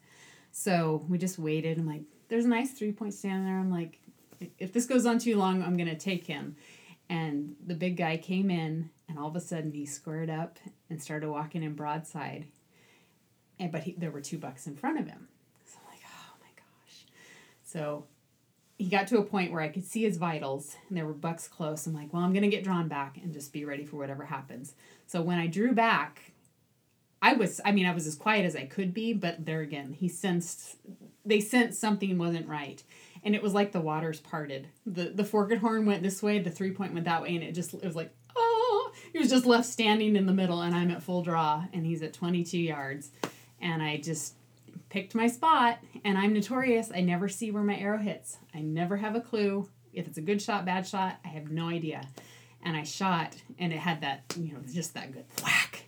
So 0.51 1.05
we 1.09 1.17
just 1.17 1.39
waited. 1.39 1.77
I'm 1.77 1.87
like, 1.87 2.03
there's 2.27 2.45
a 2.45 2.49
nice 2.49 2.71
three 2.71 2.91
point 2.91 3.13
stand 3.13 3.45
there. 3.45 3.57
I'm 3.57 3.71
like, 3.71 3.99
if 4.59 4.73
this 4.73 4.85
goes 4.85 5.05
on 5.05 5.19
too 5.19 5.37
long, 5.37 5.63
I'm 5.63 5.77
going 5.77 5.89
to 5.89 5.97
take 5.97 6.25
him. 6.27 6.55
And 7.09 7.55
the 7.65 7.75
big 7.75 7.97
guy 7.97 8.17
came 8.17 8.49
in, 8.49 8.89
and 9.07 9.19
all 9.19 9.27
of 9.27 9.35
a 9.35 9.39
sudden 9.39 9.71
he 9.71 9.85
squared 9.85 10.29
up 10.29 10.57
and 10.89 11.01
started 11.01 11.29
walking 11.29 11.61
in 11.61 11.73
broadside. 11.73 12.47
And, 13.59 13.71
but 13.71 13.83
he, 13.83 13.93
there 13.97 14.11
were 14.11 14.21
two 14.21 14.39
bucks 14.39 14.67
in 14.67 14.75
front 14.75 14.99
of 14.99 15.07
him. 15.07 15.27
So 15.65 15.77
I'm 15.79 15.91
like, 15.91 16.01
oh 16.03 16.33
my 16.41 16.49
gosh. 16.55 17.05
So 17.63 18.05
he 18.77 18.89
got 18.89 19.08
to 19.08 19.20
a 19.20 19.24
point 19.24 19.51
where 19.51 19.62
I 19.62 19.70
could 19.70 19.86
see 19.86 20.03
his 20.03 20.17
vitals 20.17 20.75
and 20.89 20.98
there 20.98 21.05
were 21.05 21.13
bucks 21.13 21.48
close. 21.48 21.88
I'm 21.88 21.94
like, 21.94 22.13
well, 22.13 22.24
I'm 22.24 22.34
going 22.34 22.44
to 22.44 22.50
get 22.50 22.63
drawn 22.63 22.88
back 22.88 23.17
and 23.22 23.34
just 23.34 23.53
be 23.53 23.65
ready 23.65 23.86
for 23.86 23.98
whatever 23.98 24.25
happens. 24.25 24.74
So 25.08 25.22
when 25.22 25.38
I 25.38 25.48
drew 25.48 25.74
back, 25.74 26.34
I 27.22 27.34
was, 27.34 27.62
I 27.63 27.72
mean, 27.72 27.86
I 27.86 27.94
was 27.94 28.05
as 28.05 28.15
quiet 28.15 28.46
as 28.46 28.55
I 28.55 28.65
could 28.65 28.94
be, 28.94 29.13
but 29.13 29.46
there 29.46 29.62
again, 29.62 29.94
he 29.94 30.08
sensed 30.08 30.77
they 31.25 31.39
sensed 31.39 31.82
something 31.82 32.17
wasn't 32.17 32.48
right 32.48 32.84
and 33.24 33.34
it 33.34 33.41
was 33.41 33.53
like 33.53 33.72
the 33.72 33.82
waters 33.82 34.20
parted 34.20 34.67
the 34.86 35.05
the 35.10 35.25
forked 35.25 35.58
horn 35.58 35.86
went 35.86 36.03
this 36.03 36.22
way 36.22 36.39
the 36.39 36.51
three 36.51 36.72
point 36.72 36.94
went 36.94 37.05
that 37.05 37.22
way 37.22 37.36
and 37.36 37.44
it 37.44 37.53
just 37.53 37.74
it 37.74 37.84
was 37.84 37.96
like 37.96 38.13
oh 38.36 38.91
he 39.12 39.20
was 39.20 39.29
just 39.29 39.46
left 39.46 39.65
standing 39.65 40.15
in 40.15 40.27
the 40.27 40.34
middle 40.34 40.62
and 40.62 40.75
i'm 40.75 40.91
at 40.91 41.01
full 41.01 41.24
draw 41.24 41.65
and 41.74 41.86
he's 41.86 42.03
at 42.03 42.13
22 42.13 42.58
yards 42.58 43.10
and 43.60 43.82
i 43.82 43.98
just 43.98 44.36
picked 44.95 45.13
my 45.13 45.27
spot 45.27 45.79
and 46.05 46.17
i'm 46.17 46.31
notorious. 46.31 46.89
I 46.89 47.01
never 47.01 47.27
see 47.27 47.51
where 47.51 47.63
my 47.63 47.75
arrow 47.75 47.97
hits. 47.97 48.37
I 48.53 48.61
never 48.61 48.95
have 48.95 49.13
a 49.13 49.19
clue 49.19 49.67
if 49.91 50.07
it's 50.07 50.17
a 50.17 50.21
good 50.21 50.41
shot 50.41 50.63
bad 50.63 50.87
shot. 50.87 51.17
I 51.25 51.27
have 51.27 51.51
no 51.51 51.67
idea. 51.67 52.07
And 52.63 52.77
i 52.77 52.83
shot 52.83 53.35
and 53.59 53.73
it 53.73 53.79
had 53.79 53.99
that 54.01 54.23
you 54.37 54.53
know 54.53 54.59
just 54.71 54.93
that 54.93 55.11
good 55.11 55.25
whack. 55.43 55.83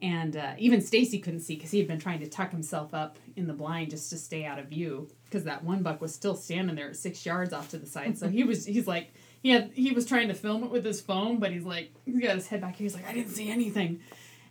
And 0.00 0.36
uh, 0.36 0.52
even 0.58 0.80
Stacy 0.80 1.18
couldn't 1.18 1.40
see 1.40 1.56
because 1.56 1.72
he 1.72 1.78
had 1.78 1.88
been 1.88 1.98
trying 1.98 2.20
to 2.20 2.28
tuck 2.28 2.52
himself 2.52 2.94
up 2.94 3.18
in 3.34 3.48
the 3.48 3.52
blind 3.52 3.90
just 3.90 4.10
to 4.10 4.16
stay 4.16 4.44
out 4.44 4.60
of 4.60 4.66
view 4.66 5.08
because 5.24 5.42
that 5.44 5.64
one 5.64 5.82
buck 5.82 6.00
was 6.00 6.14
still 6.14 6.36
standing 6.36 6.76
there 6.76 6.90
at 6.90 6.96
six 6.96 7.26
yards 7.26 7.52
off 7.52 7.70
to 7.70 7.78
the 7.78 7.86
side. 7.86 8.16
So 8.16 8.28
he 8.28 8.44
was 8.44 8.64
he's 8.64 8.86
like 8.86 9.12
he 9.42 9.50
had 9.50 9.72
he 9.74 9.90
was 9.90 10.06
trying 10.06 10.28
to 10.28 10.34
film 10.34 10.62
it 10.62 10.70
with 10.70 10.84
his 10.84 11.00
phone, 11.00 11.40
but 11.40 11.50
he's 11.50 11.64
like 11.64 11.90
he 12.04 12.12
got 12.20 12.36
his 12.36 12.46
head 12.46 12.60
back 12.60 12.76
here. 12.76 12.84
He's 12.84 12.94
like 12.94 13.08
I 13.08 13.12
didn't 13.12 13.32
see 13.32 13.50
anything, 13.50 13.98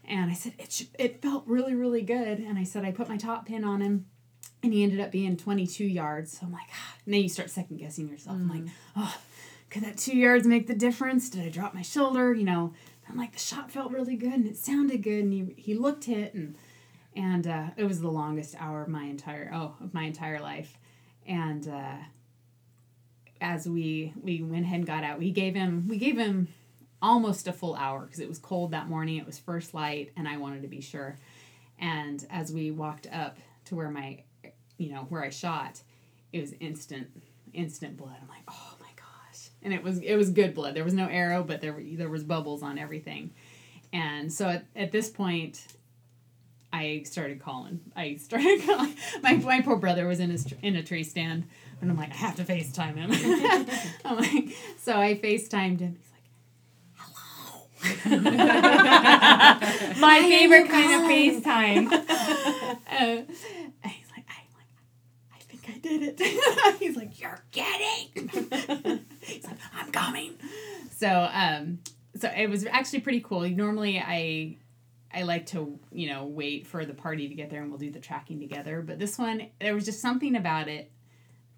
and 0.08 0.32
I 0.32 0.34
said 0.34 0.54
it 0.58 0.72
should, 0.72 0.88
it 0.98 1.22
felt 1.22 1.44
really 1.48 1.76
really 1.76 2.02
good. 2.02 2.40
And 2.40 2.58
I 2.58 2.64
said 2.64 2.86
I 2.86 2.92
put 2.92 3.10
my 3.10 3.18
top 3.18 3.46
pin 3.46 3.64
on 3.64 3.82
him, 3.82 4.06
and 4.64 4.74
he 4.74 4.84
ended 4.84 5.00
up 5.00 5.12
being 5.12 5.38
twenty 5.38 5.68
two 5.68 5.86
yards. 5.86 6.38
So 6.38 6.46
I'm 6.46 6.52
like, 6.52 6.70
ah. 6.72 6.96
then 7.06 7.22
you 7.22 7.30
start 7.30 7.50
second 7.50 7.78
guessing 7.78 8.10
yourself. 8.10 8.38
Mm. 8.38 8.42
I'm 8.42 8.50
like, 8.50 8.74
oh, 8.96 9.18
could 9.70 9.84
that 9.84 9.98
two 9.98 10.18
yards 10.18 10.48
make 10.48 10.68
the 10.68 10.76
difference? 10.76 11.30
Did 11.30 11.46
I 11.46 11.50
drop 11.50 11.74
my 11.74 11.82
shoulder? 11.82 12.34
You 12.34 12.46
know 12.46 12.74
I'm 13.10 13.18
like, 13.18 13.34
the 13.34 13.40
shot 13.40 13.72
felt 13.72 13.92
really 13.92 14.16
good 14.16 14.34
and 14.34 14.48
it 14.48 14.58
sounded 14.58 15.04
good, 15.04 15.24
and 15.24 15.34
he, 15.34 15.54
he 15.58 15.74
looked 15.76 16.06
hit, 16.06 16.34
and 16.34 16.56
and 17.16 17.48
uh, 17.48 17.68
it 17.78 17.86
was 17.86 18.02
the 18.02 18.10
longest 18.10 18.56
hour 18.60 18.82
of 18.82 18.90
my 18.90 19.04
entire 19.04 19.52
oh 19.54 19.76
of 19.82 19.94
my 19.94 20.04
entire 20.04 20.40
life, 20.40 20.78
and 21.26 21.68
uh, 21.68 21.98
as 23.40 23.68
we 23.68 24.14
we 24.22 24.42
went 24.42 24.66
ahead 24.66 24.80
and 24.80 24.88
got 24.88 25.04
out, 25.04 25.20
we 25.20 25.32
gave 25.32 25.56
him 25.56 25.88
we 25.88 25.98
gave 25.98 26.18
him 26.18 26.48
almost 27.06 27.48
a 27.48 27.54
full 27.54 27.76
hour 27.76 28.02
because 28.02 28.20
it 28.20 28.28
was 28.28 28.40
cold 28.40 28.72
that 28.72 28.90
morning. 28.90 29.18
It 29.18 29.26
was 29.26 29.38
first 29.38 29.76
light, 29.76 30.12
and 30.18 30.28
I 30.28 30.38
wanted 30.38 30.64
to 30.64 30.68
be 30.68 30.82
sure. 30.82 31.18
And 31.78 32.26
as 32.32 32.52
we 32.52 32.72
walked 32.72 33.08
up 33.12 33.38
to 33.66 33.76
where 33.76 33.92
my, 33.92 34.24
you 34.78 34.92
know, 34.92 35.06
where 35.10 35.24
I 35.24 35.30
shot, 35.30 35.82
it 36.34 36.42
was 36.42 36.54
instant, 36.60 37.08
instant 37.54 37.96
blood. 37.96 38.16
I'm 38.20 38.28
like, 38.28 38.44
oh 38.48 38.74
my 38.80 38.90
gosh! 38.96 39.50
and 39.62 39.72
it 39.72 39.84
was 39.84 40.00
it 40.00 40.16
was 40.16 40.32
good 40.32 40.56
blood. 40.56 40.74
There 40.74 40.84
was 40.84 40.94
no 40.94 41.08
arrow, 41.08 41.44
but 41.44 41.62
there 41.62 41.80
there 41.94 42.10
was 42.10 42.24
bubbles 42.24 42.64
on 42.64 42.80
everything. 42.80 43.32
And 43.94 44.34
so 44.34 44.50
at, 44.50 44.66
at 44.76 44.92
this 44.92 45.10
point, 45.10 45.64
I 46.74 47.04
started 47.06 47.40
calling. 47.40 47.80
I 47.96 48.16
started 48.16 48.62
calling. 48.66 48.96
My, 49.22 49.36
my 49.36 49.62
poor 49.62 49.78
brother 49.78 50.08
was 50.08 50.20
in 50.20 50.32
his 50.32 50.52
in 50.64 50.76
a 50.76 50.84
tree 50.84 51.04
stand, 51.04 51.46
and 51.82 51.92
I'm 51.92 51.98
like, 51.98 52.12
I 52.12 52.16
have 52.16 52.36
to 52.38 52.44
FaceTime 52.44 52.96
him. 52.96 53.12
I'm 54.06 54.18
like, 54.18 54.56
so 54.80 55.00
I 55.00 55.14
FaceTimed 55.14 55.82
him. 55.82 56.00
He's 57.86 58.24
like, 58.24 58.34
hello. 58.34 60.00
my 60.00 60.20
favorite 60.22 60.70
kind 60.70 60.94
of 60.94 61.10
FaceTime. 61.10 62.78
Uh, 62.96 63.24
he's 63.84 64.10
like, 64.12 64.26
I'm 64.30 64.48
like, 64.56 64.72
I 65.34 65.40
think 65.40 65.70
I 65.70 65.78
did 65.80 66.02
it. 66.02 66.78
he's 66.80 66.96
like, 66.96 67.20
you're 67.20 67.44
kidding. 67.52 69.04
He's 69.22 69.44
like, 69.44 69.58
I'm 69.76 69.92
coming. 69.92 70.36
So 70.92 71.30
um 71.32 71.80
so 72.18 72.30
it 72.36 72.50
was 72.50 72.66
actually 72.66 73.02
pretty 73.02 73.20
cool. 73.22 73.42
Normally 73.50 74.00
I 74.00 74.58
I 75.14 75.24
like 75.24 75.48
to, 75.48 75.78
you 75.92 76.08
know, 76.10 76.26
wait 76.26 76.68
for 76.68 76.86
the 76.86 76.94
party 76.94 77.28
to 77.28 77.36
get 77.36 77.50
there 77.50 77.62
and 77.62 77.70
we'll 77.70 77.80
do 77.80 77.92
the 77.92 78.00
tracking 78.00 78.40
together. 78.40 78.82
But 78.82 79.00
this 79.00 79.18
one, 79.18 79.48
there 79.60 79.76
was 79.76 79.86
just 79.86 80.02
something 80.02 80.36
about 80.36 80.68
it 80.68 80.92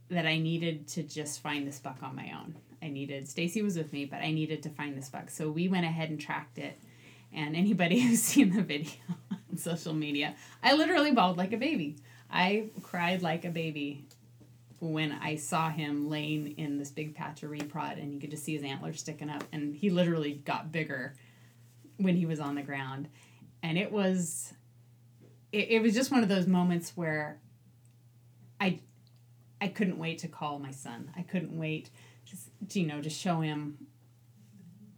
that 0.09 0.25
I 0.25 0.37
needed 0.39 0.87
to 0.89 1.03
just 1.03 1.41
find 1.41 1.67
this 1.67 1.79
buck 1.79 1.97
on 2.01 2.15
my 2.15 2.31
own. 2.39 2.55
I 2.81 2.89
needed 2.89 3.27
Stacy 3.27 3.61
was 3.61 3.77
with 3.77 3.91
me, 3.93 4.05
but 4.05 4.21
I 4.21 4.31
needed 4.31 4.63
to 4.63 4.69
find 4.69 4.97
this 4.97 5.09
buck. 5.09 5.29
So 5.29 5.49
we 5.49 5.67
went 5.67 5.85
ahead 5.85 6.09
and 6.09 6.19
tracked 6.19 6.57
it. 6.57 6.79
And 7.33 7.55
anybody 7.55 7.99
who's 8.07 8.21
seen 8.21 8.55
the 8.55 8.61
video 8.61 8.91
on 9.31 9.57
social 9.57 9.93
media, 9.93 10.35
I 10.63 10.73
literally 10.73 11.11
bawled 11.11 11.37
like 11.37 11.53
a 11.53 11.57
baby. 11.57 11.97
I 12.29 12.69
cried 12.83 13.21
like 13.21 13.45
a 13.45 13.49
baby 13.49 14.05
when 14.79 15.11
I 15.11 15.35
saw 15.35 15.69
him 15.69 16.09
laying 16.09 16.57
in 16.57 16.77
this 16.77 16.91
big 16.91 17.15
patch 17.15 17.41
of 17.41 17.49
reprod 17.49 18.01
and 18.01 18.13
you 18.13 18.19
could 18.19 18.31
just 18.31 18.43
see 18.43 18.53
his 18.53 18.63
antlers 18.63 18.99
sticking 18.99 19.29
up 19.29 19.43
and 19.51 19.75
he 19.75 19.89
literally 19.89 20.33
got 20.45 20.71
bigger 20.71 21.15
when 21.97 22.15
he 22.15 22.25
was 22.25 22.39
on 22.39 22.55
the 22.55 22.61
ground. 22.61 23.07
And 23.63 23.77
it 23.77 23.91
was 23.91 24.53
it, 25.51 25.69
it 25.69 25.81
was 25.81 25.93
just 25.93 26.11
one 26.11 26.23
of 26.23 26.29
those 26.29 26.47
moments 26.47 26.93
where 26.95 27.39
I 28.59 28.79
I 29.59 29.67
couldn't 29.69 29.97
wait 29.97 30.19
to 30.19 30.27
call 30.27 30.59
my 30.59 30.71
son. 30.71 31.11
I 31.15 31.23
couldn't 31.23 31.57
wait 31.57 31.89
you 32.71 32.85
know, 32.85 33.01
to 33.01 33.09
show 33.09 33.41
him 33.41 33.87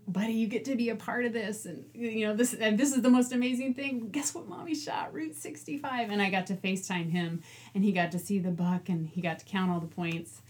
buddy, 0.10 0.34
you 0.34 0.48
get 0.48 0.66
to 0.66 0.76
be 0.76 0.90
a 0.90 0.96
part 0.96 1.26
of 1.26 1.34
this, 1.34 1.66
and 1.66 1.86
you 1.94 2.26
know 2.26 2.36
this, 2.36 2.54
and 2.54 2.78
this 2.78 2.94
is 2.94 3.02
the 3.02 3.10
most 3.10 3.32
amazing 3.32 3.74
thing. 3.74 4.10
Guess 4.10 4.34
what, 4.34 4.48
mommy 4.48 4.76
shot 4.76 5.14
Route 5.14 5.36
sixty 5.36 5.78
five, 5.78 6.10
and 6.10 6.22
I 6.22 6.30
got 6.30 6.48
to 6.48 6.56
Facetime 6.56 7.10
him, 7.10 7.42
and 7.74 7.84
he 7.84 7.92
got 7.92 8.12
to 8.14 8.20
see 8.20 8.40
the 8.40 8.52
buck, 8.52 8.90
and 8.90 9.08
he 9.08 9.22
got 9.22 9.40
to 9.40 9.46
count 9.46 9.72
all 9.72 9.80
the 9.80 9.88
points, 9.88 10.42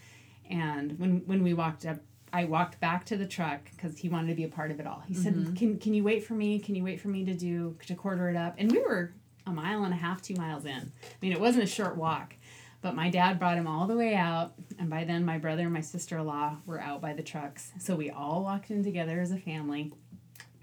and 0.49 0.97
when 0.97 1.19
when 1.25 1.43
we 1.43 1.53
walked 1.53 1.85
up. 1.85 1.97
I 2.31 2.45
walked 2.45 2.79
back 2.79 3.07
to 3.07 3.17
the 3.17 3.25
truck 3.25 3.71
because 3.75 3.97
he 3.97 4.07
wanted 4.07 4.27
to 4.27 4.35
be 4.35 4.43
a 4.43 4.49
part 4.49 4.69
of 4.69 4.79
it 4.79 4.85
all. 4.85 5.01
He 5.07 5.15
said, 5.15 5.33
mm-hmm. 5.33 5.55
"Can 5.55 5.79
can 5.79 5.95
you 5.95 6.03
wait 6.03 6.23
for 6.23 6.35
me? 6.35 6.59
Can 6.59 6.75
you 6.75 6.83
wait 6.83 7.01
for 7.01 7.07
me 7.07 7.25
to 7.25 7.33
do 7.33 7.75
to 7.87 7.95
quarter 7.95 8.29
it 8.29 8.35
up?" 8.35 8.53
And 8.59 8.71
we 8.71 8.79
were 8.79 9.13
a 9.47 9.51
mile 9.51 9.83
and 9.83 9.91
a 9.91 9.97
half, 9.97 10.21
two 10.21 10.35
miles 10.35 10.63
in. 10.63 10.91
I 11.01 11.15
mean, 11.23 11.31
it 11.31 11.39
wasn't 11.39 11.63
a 11.63 11.67
short 11.67 11.97
walk, 11.97 12.35
but 12.81 12.95
my 12.95 13.09
dad 13.09 13.39
brought 13.39 13.57
him 13.57 13.67
all 13.67 13.87
the 13.87 13.95
way 13.95 14.15
out, 14.15 14.53
and 14.77 14.89
by 14.89 15.03
then 15.03 15.25
my 15.25 15.37
brother 15.37 15.63
and 15.63 15.73
my 15.73 15.81
sister 15.81 16.17
in 16.17 16.25
law 16.25 16.57
were 16.65 16.79
out 16.79 17.01
by 17.01 17.13
the 17.13 17.23
trucks. 17.23 17.71
So 17.79 17.95
we 17.95 18.09
all 18.09 18.43
walked 18.43 18.71
in 18.71 18.83
together 18.83 19.19
as 19.19 19.31
a 19.31 19.37
family, 19.37 19.91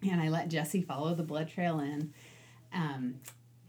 and 0.08 0.20
I 0.20 0.28
let 0.28 0.48
Jesse 0.48 0.82
follow 0.82 1.14
the 1.14 1.22
blood 1.22 1.48
trail 1.48 1.80
in. 1.80 2.12
Um, 2.72 3.16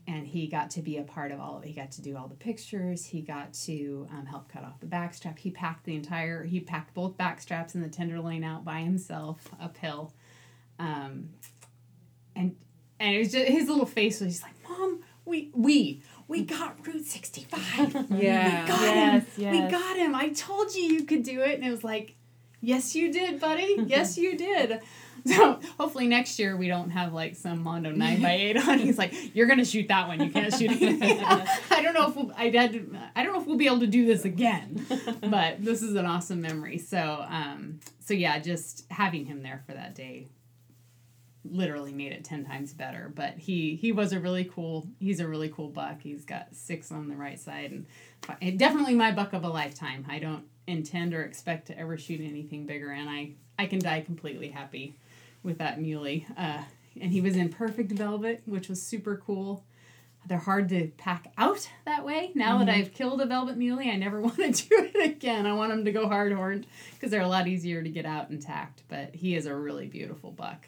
and 0.08 0.26
he 0.26 0.48
got 0.48 0.70
to 0.72 0.82
be 0.82 0.98
a 0.98 1.04
part 1.04 1.34
of 1.34 1.40
all 1.40 1.58
of 1.58 1.64
it. 1.64 1.68
He 1.68 1.74
got 1.74 1.92
to 1.92 2.02
do 2.02 2.16
all 2.16 2.28
the 2.28 2.36
pictures. 2.36 3.06
He 3.06 3.22
got 3.22 3.54
to 3.66 4.08
um, 4.12 4.26
help 4.26 4.48
cut 4.48 4.64
off 4.64 4.80
the 4.80 4.86
backstrap. 4.86 5.38
He 5.38 5.52
packed 5.52 5.84
the 5.84 5.96
entire, 5.96 6.44
he 6.44 6.62
packed 6.62 6.94
both 6.94 7.18
backstraps 7.18 7.76
and 7.76 7.84
the 7.84 7.90
tenderloin 7.90 8.44
out 8.46 8.64
by 8.64 8.80
himself 8.80 9.50
uphill. 9.60 10.14
Um, 10.80 11.30
and 12.36 12.56
and 13.00 13.16
it 13.16 13.20
was 13.20 13.32
just 13.32 13.48
his 13.48 13.68
little 13.68 13.86
face 13.86 14.22
was 14.22 14.34
just 14.34 14.44
like, 14.44 14.54
Mom, 14.70 15.02
we 15.26 15.52
we 15.54 16.02
we 16.28 16.44
got 16.44 16.86
Route 16.86 17.06
65. 17.06 18.08
Yeah. 18.12 18.64
We 18.64 18.68
got 18.68 18.82
yes, 18.82 19.24
him. 19.24 19.44
Yes. 19.44 19.54
We 19.54 19.72
got 19.72 19.98
him. 19.98 20.16
I 20.16 20.30
told 20.30 20.76
you 20.76 20.84
you 20.84 21.04
could 21.04 21.24
do 21.24 21.42
it. 21.42 21.56
And 21.56 21.66
it 21.66 21.72
was 21.72 21.84
like, 21.84 22.16
yes, 22.62 22.96
you 22.96 23.12
did, 23.12 23.40
buddy. 23.40 23.78
Yes, 23.86 24.18
you 24.18 24.38
did. 24.38 24.82
So 25.26 25.60
hopefully 25.78 26.08
next 26.08 26.40
year 26.40 26.56
we 26.56 26.70
don't 26.70 26.92
have 26.92 27.12
like 27.12 27.36
some 27.36 27.62
Mondo 27.62 27.92
9 27.92 28.22
by 28.22 28.32
8 28.32 28.58
on. 28.66 28.80
He's 28.80 28.98
like, 28.98 29.36
you're 29.36 29.48
going 29.48 29.60
to 29.60 29.66
shoot 29.66 29.90
that 29.90 30.08
one. 30.08 30.22
You 30.22 30.30
can't 30.30 30.54
shoot 30.54 30.72
anything 30.72 31.22
I 31.26 31.82
don't 31.82 31.94
know 31.94 32.08
if 32.08 32.16
we'll, 32.16 32.32
I, 32.38 32.46
had 32.46 33.12
I 33.14 33.24
don't 33.24 33.34
know 33.34 33.42
if 33.42 33.46
we'll 33.46 33.58
be 33.58 33.66
able 33.66 33.82
to 33.82 33.88
do 33.88 34.06
this 34.06 34.24
again, 34.24 34.86
but 35.22 35.62
this 35.62 35.82
is 35.82 35.96
an 35.96 36.06
awesome 36.06 36.40
memory. 36.40 36.78
So, 36.78 37.26
um, 37.28 37.82
so 38.00 38.14
yeah, 38.14 38.40
just 38.40 38.86
having 38.90 39.26
him 39.26 39.44
there 39.44 39.64
for 39.66 39.74
that 39.74 39.96
day 39.96 40.28
literally 41.52 41.94
made 41.94 42.12
it 42.12 42.24
10 42.24 42.46
times 42.46 42.74
better 42.74 43.12
but 43.16 43.38
he 43.38 43.76
he 43.76 43.92
was 43.92 44.14
a 44.14 44.20
really 44.20 44.44
cool 44.44 44.88
he's 45.00 45.20
a 45.20 45.28
really 45.28 45.50
cool 45.50 45.70
buck 45.70 46.02
he's 46.02 46.26
got 46.26 46.48
six 46.54 46.92
on 46.92 47.08
the 47.08 47.16
right 47.16 47.40
side 47.40 47.72
and 48.42 48.60
definitely 48.60 48.96
my 48.96 49.12
buck 49.12 49.34
of 49.34 49.44
a 49.44 49.50
lifetime 49.50 50.06
i 50.10 50.20
don't 50.20 50.44
intend 50.68 51.14
or 51.14 51.24
expect 51.24 51.68
to 51.68 51.78
ever 51.78 51.98
shoot 51.98 52.22
anything 52.22 52.66
bigger 52.66 52.92
and 52.92 53.10
i 53.10 53.32
i 53.58 53.66
can 53.66 53.80
die 53.80 54.02
completely 54.02 54.50
happy 54.50 54.96
with 55.44 55.58
that 55.58 55.80
muley 55.80 56.26
uh, 56.38 56.62
and 57.00 57.12
he 57.12 57.22
was 57.22 57.36
in 57.36 57.50
perfect 57.50 57.92
velvet 57.92 58.42
which 58.46 58.70
was 58.70 58.82
super 58.82 59.22
cool 59.26 59.64
they're 60.28 60.38
hard 60.38 60.70
to 60.70 60.88
pack 60.98 61.32
out 61.38 61.70
that 61.86 62.06
way. 62.06 62.32
Now 62.36 62.58
mm-hmm. 62.58 62.66
that 62.66 62.76
I've 62.76 62.94
killed 62.94 63.22
a 63.22 63.26
velvet 63.26 63.58
muley, 63.58 63.90
I 63.90 63.96
never 63.96 64.20
want 64.22 64.36
to 64.38 64.52
do 64.52 64.90
it 64.94 65.06
again. 65.06 65.46
I 65.46 65.54
want 65.54 65.72
them 65.72 65.86
to 65.86 65.92
go 65.92 66.08
hard 66.08 66.34
horned 66.34 66.68
because 66.94 67.12
they're 67.12 67.22
a 67.22 67.28
lot 67.28 67.48
easier 67.48 67.82
to 67.82 67.90
get 67.90 68.06
out 68.06 68.30
intact. 68.30 68.84
But 68.88 69.16
he 69.16 69.36
is 69.36 69.46
a 69.46 69.56
really 69.56 69.88
beautiful 69.88 70.32
buck 70.32 70.68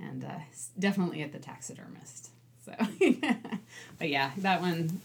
and 0.00 0.24
uh, 0.24 0.38
definitely 0.78 1.22
at 1.22 1.32
the 1.32 1.38
taxidermist. 1.38 2.30
So, 2.64 2.72
but 3.98 4.08
yeah, 4.08 4.32
that 4.38 4.60
one, 4.60 5.00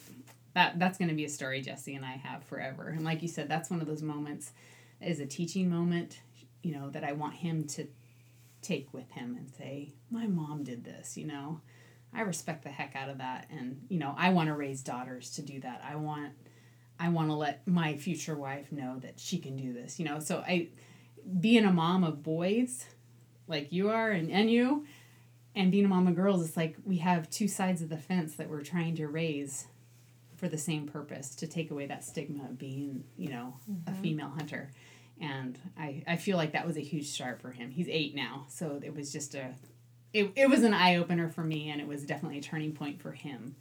that 0.53 0.79
that's 0.79 0.97
going 0.97 1.09
to 1.09 1.15
be 1.15 1.25
a 1.25 1.29
story 1.29 1.61
Jesse 1.61 1.95
and 1.95 2.05
I 2.05 2.13
have 2.13 2.43
forever. 2.43 2.89
And 2.89 3.05
like 3.05 3.21
you 3.21 3.27
said, 3.27 3.47
that's 3.47 3.69
one 3.69 3.81
of 3.81 3.87
those 3.87 4.01
moments 4.01 4.51
is 4.99 5.19
a 5.19 5.25
teaching 5.25 5.69
moment, 5.69 6.19
you 6.63 6.73
know, 6.73 6.89
that 6.89 7.03
I 7.03 7.13
want 7.13 7.35
him 7.35 7.65
to 7.69 7.87
take 8.61 8.93
with 8.93 9.09
him 9.11 9.35
and 9.37 9.49
say, 9.57 9.89
my 10.09 10.27
mom 10.27 10.63
did 10.63 10.83
this, 10.83 11.17
you 11.17 11.25
know. 11.25 11.61
I 12.13 12.21
respect 12.21 12.63
the 12.63 12.69
heck 12.69 12.95
out 12.95 13.09
of 13.09 13.19
that 13.19 13.47
and 13.49 13.85
you 13.89 13.97
know, 13.97 14.13
I 14.17 14.31
want 14.31 14.47
to 14.47 14.53
raise 14.53 14.81
daughters 14.81 15.31
to 15.31 15.41
do 15.41 15.59
that. 15.61 15.81
I 15.87 15.95
want 15.95 16.33
I 16.99 17.09
want 17.09 17.29
to 17.29 17.33
let 17.33 17.67
my 17.67 17.95
future 17.95 18.35
wife 18.35 18.71
know 18.71 18.99
that 18.99 19.19
she 19.19 19.39
can 19.39 19.55
do 19.55 19.73
this, 19.73 19.97
you 19.97 20.05
know. 20.05 20.19
So 20.19 20.43
I 20.45 20.67
being 21.39 21.65
a 21.65 21.71
mom 21.71 22.03
of 22.03 22.21
boys, 22.21 22.85
like 23.51 23.71
you 23.71 23.89
are 23.89 24.09
and, 24.09 24.31
and 24.31 24.49
you 24.49 24.85
and 25.53 25.71
being 25.71 25.85
a 25.85 25.87
mom 25.87 26.07
of 26.07 26.15
girls 26.15 26.43
it's 26.43 26.57
like 26.57 26.75
we 26.83 26.97
have 26.97 27.29
two 27.29 27.47
sides 27.47 27.83
of 27.83 27.89
the 27.89 27.97
fence 27.97 28.35
that 28.35 28.49
we're 28.49 28.63
trying 28.63 28.95
to 28.95 29.07
raise 29.07 29.67
for 30.41 30.49
the 30.49 30.57
same 30.57 30.87
purpose 30.87 31.35
to 31.35 31.45
take 31.45 31.69
away 31.69 31.85
that 31.85 32.03
stigma 32.03 32.43
of 32.45 32.57
being, 32.57 33.03
you 33.15 33.29
know, 33.29 33.53
mm-hmm. 33.71 33.93
a 33.93 34.01
female 34.01 34.29
hunter. 34.29 34.71
And 35.21 35.57
I, 35.77 36.03
I 36.07 36.15
feel 36.15 36.35
like 36.35 36.53
that 36.53 36.65
was 36.65 36.77
a 36.77 36.81
huge 36.81 37.05
start 37.05 37.39
for 37.39 37.51
him. 37.51 37.69
He's 37.69 37.87
eight 37.87 38.15
now, 38.15 38.47
so 38.49 38.81
it 38.83 38.95
was 38.95 39.13
just 39.13 39.35
a, 39.35 39.53
it, 40.13 40.31
it 40.35 40.49
was 40.49 40.63
an 40.63 40.73
eye 40.73 40.95
opener 40.95 41.29
for 41.29 41.43
me, 41.43 41.69
and 41.69 41.79
it 41.79 41.87
was 41.87 42.03
definitely 42.07 42.39
a 42.39 42.41
turning 42.41 42.73
point 42.73 42.99
for 42.99 43.11
him 43.11 43.55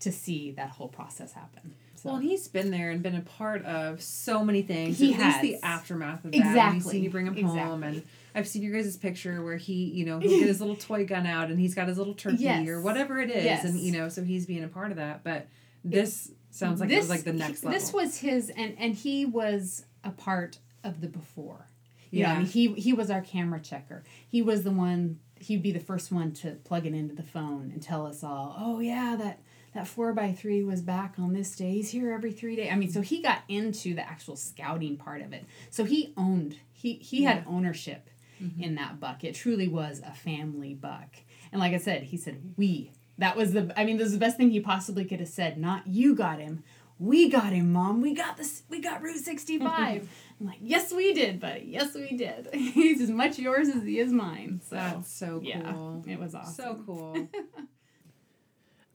to 0.00 0.10
see 0.10 0.50
that 0.52 0.70
whole 0.70 0.88
process 0.88 1.32
happen. 1.32 1.74
So. 1.94 2.08
Well, 2.08 2.16
and 2.16 2.24
he's 2.24 2.48
been 2.48 2.70
there 2.70 2.90
and 2.90 3.02
been 3.02 3.14
a 3.14 3.20
part 3.20 3.62
of 3.66 4.00
so 4.00 4.42
many 4.42 4.62
things. 4.62 4.98
He 4.98 5.12
at 5.12 5.20
has. 5.20 5.42
least 5.42 5.60
the 5.60 5.66
aftermath 5.66 6.24
of 6.24 6.32
that. 6.32 6.38
Exactly. 6.38 6.92
Seen 6.92 7.04
you 7.04 7.10
bring 7.10 7.26
him 7.26 7.36
exactly. 7.36 7.60
home, 7.60 7.82
and 7.82 8.02
I've 8.34 8.48
seen 8.48 8.62
your 8.62 8.72
guys' 8.72 8.96
picture 8.96 9.44
where 9.44 9.58
he, 9.58 9.84
you 9.84 10.06
know, 10.06 10.18
he'll 10.18 10.38
get 10.38 10.48
his 10.48 10.60
little 10.60 10.76
toy 10.76 11.04
gun 11.04 11.26
out 11.26 11.50
and 11.50 11.60
he's 11.60 11.74
got 11.74 11.88
his 11.88 11.98
little 11.98 12.14
turkey 12.14 12.38
yes. 12.38 12.66
or 12.66 12.80
whatever 12.80 13.20
it 13.20 13.30
is, 13.30 13.44
yes. 13.44 13.64
and 13.64 13.78
you 13.78 13.92
know, 13.92 14.08
so 14.08 14.24
he's 14.24 14.46
being 14.46 14.64
a 14.64 14.68
part 14.68 14.90
of 14.92 14.96
that. 14.96 15.22
But 15.22 15.48
this 15.84 16.32
sounds 16.50 16.80
like 16.80 16.88
this, 16.88 16.96
it 16.96 17.00
was 17.00 17.10
like 17.10 17.24
the 17.24 17.34
next 17.34 17.64
level. 17.64 17.78
This 17.78 17.92
was 17.92 18.16
his, 18.16 18.48
and 18.48 18.74
and 18.78 18.94
he 18.94 19.26
was 19.26 19.84
a 20.02 20.10
part 20.10 20.58
of 20.82 21.02
the 21.02 21.06
before. 21.06 21.66
You 22.10 22.20
yeah, 22.20 22.28
know, 22.28 22.34
I 22.34 22.38
mean, 22.38 22.46
he 22.46 22.72
he 22.74 22.94
was 22.94 23.10
our 23.10 23.20
camera 23.20 23.60
checker. 23.60 24.04
He 24.26 24.40
was 24.40 24.62
the 24.62 24.70
one. 24.70 25.20
He'd 25.38 25.62
be 25.62 25.72
the 25.72 25.80
first 25.80 26.10
one 26.10 26.32
to 26.32 26.52
plug 26.64 26.86
it 26.86 26.94
into 26.94 27.14
the 27.14 27.22
phone 27.22 27.70
and 27.74 27.82
tell 27.82 28.06
us 28.06 28.24
all, 28.24 28.56
"Oh 28.58 28.80
yeah, 28.80 29.16
that." 29.18 29.40
That 29.74 29.86
four 29.86 30.12
by 30.12 30.32
three 30.32 30.62
was 30.62 30.80
back 30.80 31.14
on 31.18 31.32
this 31.32 31.54
day. 31.56 31.72
He's 31.72 31.90
here 31.90 32.12
every 32.12 32.32
three 32.32 32.56
days. 32.56 32.70
I 32.72 32.76
mean, 32.76 32.90
so 32.90 33.00
he 33.00 33.22
got 33.22 33.42
into 33.48 33.94
the 33.94 34.08
actual 34.08 34.36
scouting 34.36 34.96
part 34.96 35.22
of 35.22 35.32
it. 35.32 35.44
So 35.70 35.84
he 35.84 36.12
owned. 36.16 36.56
He 36.72 36.94
he 36.94 37.22
yeah. 37.22 37.34
had 37.34 37.44
ownership 37.46 38.10
mm-hmm. 38.42 38.62
in 38.62 38.74
that 38.76 39.00
buck. 39.00 39.24
It 39.24 39.34
truly 39.34 39.68
was 39.68 40.00
a 40.04 40.12
family 40.12 40.74
buck. 40.74 41.16
And 41.52 41.60
like 41.60 41.72
I 41.72 41.78
said, 41.78 42.04
he 42.04 42.16
said 42.16 42.54
we. 42.56 42.92
That 43.18 43.36
was 43.36 43.52
the. 43.52 43.72
I 43.76 43.84
mean, 43.84 43.96
this 43.96 44.06
is 44.06 44.14
the 44.14 44.18
best 44.18 44.36
thing 44.36 44.50
he 44.50 44.60
possibly 44.60 45.04
could 45.04 45.20
have 45.20 45.28
said. 45.28 45.58
Not 45.58 45.86
you 45.86 46.14
got 46.14 46.40
him. 46.40 46.64
We 46.98 47.30
got 47.30 47.52
him, 47.52 47.72
mom. 47.72 48.02
We 48.02 48.14
got 48.14 48.36
this. 48.36 48.62
We 48.68 48.80
got 48.80 49.02
Route 49.02 49.18
sixty 49.18 49.58
five. 49.58 50.08
I'm 50.40 50.46
like, 50.46 50.58
yes, 50.60 50.90
we 50.90 51.12
did, 51.12 51.38
buddy. 51.38 51.66
Yes, 51.66 51.94
we 51.94 52.16
did. 52.16 52.48
He's 52.52 53.02
as 53.02 53.10
much 53.10 53.38
yours 53.38 53.68
as 53.68 53.82
he 53.82 53.98
is 53.98 54.10
mine. 54.10 54.62
So 54.68 54.76
that's 54.76 55.12
so 55.12 55.40
cool. 55.40 56.02
Yeah, 56.06 56.12
it 56.14 56.18
was 56.18 56.34
awesome. 56.34 56.54
So 56.54 56.82
cool. 56.86 57.28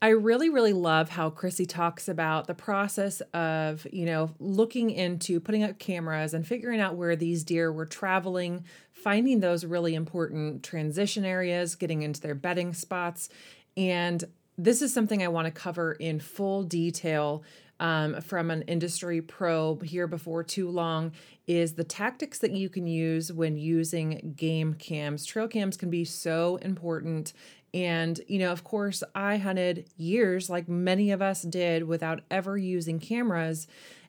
I 0.02 0.08
really, 0.08 0.50
really 0.50 0.74
love 0.74 1.08
how 1.08 1.30
Chrissy 1.30 1.64
talks 1.64 2.06
about 2.06 2.46
the 2.46 2.54
process 2.54 3.22
of, 3.32 3.86
you 3.90 4.04
know, 4.04 4.30
looking 4.38 4.90
into 4.90 5.40
putting 5.40 5.62
up 5.62 5.78
cameras 5.78 6.34
and 6.34 6.46
figuring 6.46 6.80
out 6.80 6.96
where 6.96 7.16
these 7.16 7.44
deer 7.44 7.72
were 7.72 7.86
traveling, 7.86 8.64
finding 8.92 9.40
those 9.40 9.64
really 9.64 9.94
important 9.94 10.62
transition 10.62 11.24
areas, 11.24 11.76
getting 11.76 12.02
into 12.02 12.20
their 12.20 12.34
bedding 12.34 12.74
spots. 12.74 13.30
And 13.74 14.22
this 14.58 14.82
is 14.82 14.92
something 14.92 15.22
I 15.22 15.28
want 15.28 15.46
to 15.46 15.50
cover 15.50 15.92
in 15.92 16.20
full 16.20 16.62
detail 16.62 17.42
um, 17.80 18.20
from 18.20 18.50
an 18.50 18.62
industry 18.62 19.20
pro 19.20 19.76
here 19.76 20.06
before 20.06 20.42
too 20.42 20.70
long 20.70 21.12
is 21.46 21.74
the 21.74 21.84
tactics 21.84 22.38
that 22.38 22.52
you 22.52 22.68
can 22.68 22.86
use 22.86 23.32
when 23.32 23.56
using 23.56 24.34
game 24.36 24.74
cams. 24.74 25.24
Trail 25.24 25.48
cams 25.48 25.76
can 25.76 25.90
be 25.90 26.04
so 26.04 26.56
important 26.56 27.32
and, 27.76 28.18
you 28.26 28.38
know, 28.38 28.52
of 28.52 28.64
course, 28.64 29.02
I 29.14 29.36
hunted 29.36 29.84
years 29.98 30.48
like 30.48 30.66
many 30.66 31.10
of 31.10 31.20
us 31.20 31.42
did 31.42 31.84
without 31.84 32.22
ever 32.30 32.56
using 32.56 32.98
cameras. 32.98 33.66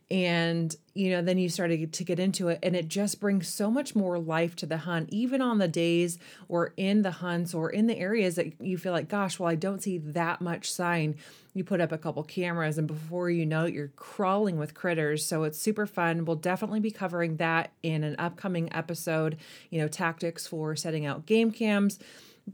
And, 0.09 0.73
you 0.93 1.09
know, 1.09 1.21
then 1.21 1.37
you 1.37 1.49
started 1.49 1.91
to 1.91 2.03
get 2.05 2.17
into 2.17 2.47
it, 2.47 2.59
and 2.63 2.77
it 2.77 2.87
just 2.87 3.19
brings 3.19 3.49
so 3.49 3.69
much 3.69 3.93
more 3.93 4.17
life 4.17 4.55
to 4.55 4.65
the 4.65 4.77
hunt, 4.77 5.09
even 5.11 5.41
on 5.41 5.57
the 5.57 5.67
days 5.67 6.17
or 6.47 6.73
in 6.77 7.01
the 7.01 7.11
hunts 7.11 7.53
or 7.53 7.69
in 7.69 7.87
the 7.87 7.97
areas 7.97 8.35
that 8.35 8.53
you 8.61 8.77
feel 8.77 8.93
like, 8.93 9.09
gosh, 9.09 9.37
well, 9.37 9.49
I 9.49 9.55
don't 9.55 9.83
see 9.83 9.97
that 9.97 10.39
much 10.39 10.71
sign. 10.71 11.15
You 11.53 11.65
put 11.65 11.81
up 11.81 11.91
a 11.91 11.97
couple 11.97 12.23
cameras, 12.23 12.77
and 12.77 12.87
before 12.87 13.29
you 13.29 13.45
know 13.45 13.65
it, 13.65 13.73
you're 13.73 13.91
crawling 13.97 14.57
with 14.57 14.73
critters. 14.73 15.25
So 15.25 15.43
it's 15.43 15.59
super 15.59 15.85
fun. 15.85 16.23
We'll 16.23 16.37
definitely 16.37 16.79
be 16.79 16.91
covering 16.91 17.35
that 17.35 17.73
in 17.83 18.05
an 18.05 18.15
upcoming 18.17 18.73
episode, 18.73 19.35
you 19.69 19.81
know, 19.81 19.89
tactics 19.89 20.47
for 20.47 20.73
setting 20.77 21.05
out 21.05 21.25
game 21.25 21.51
cams 21.51 21.99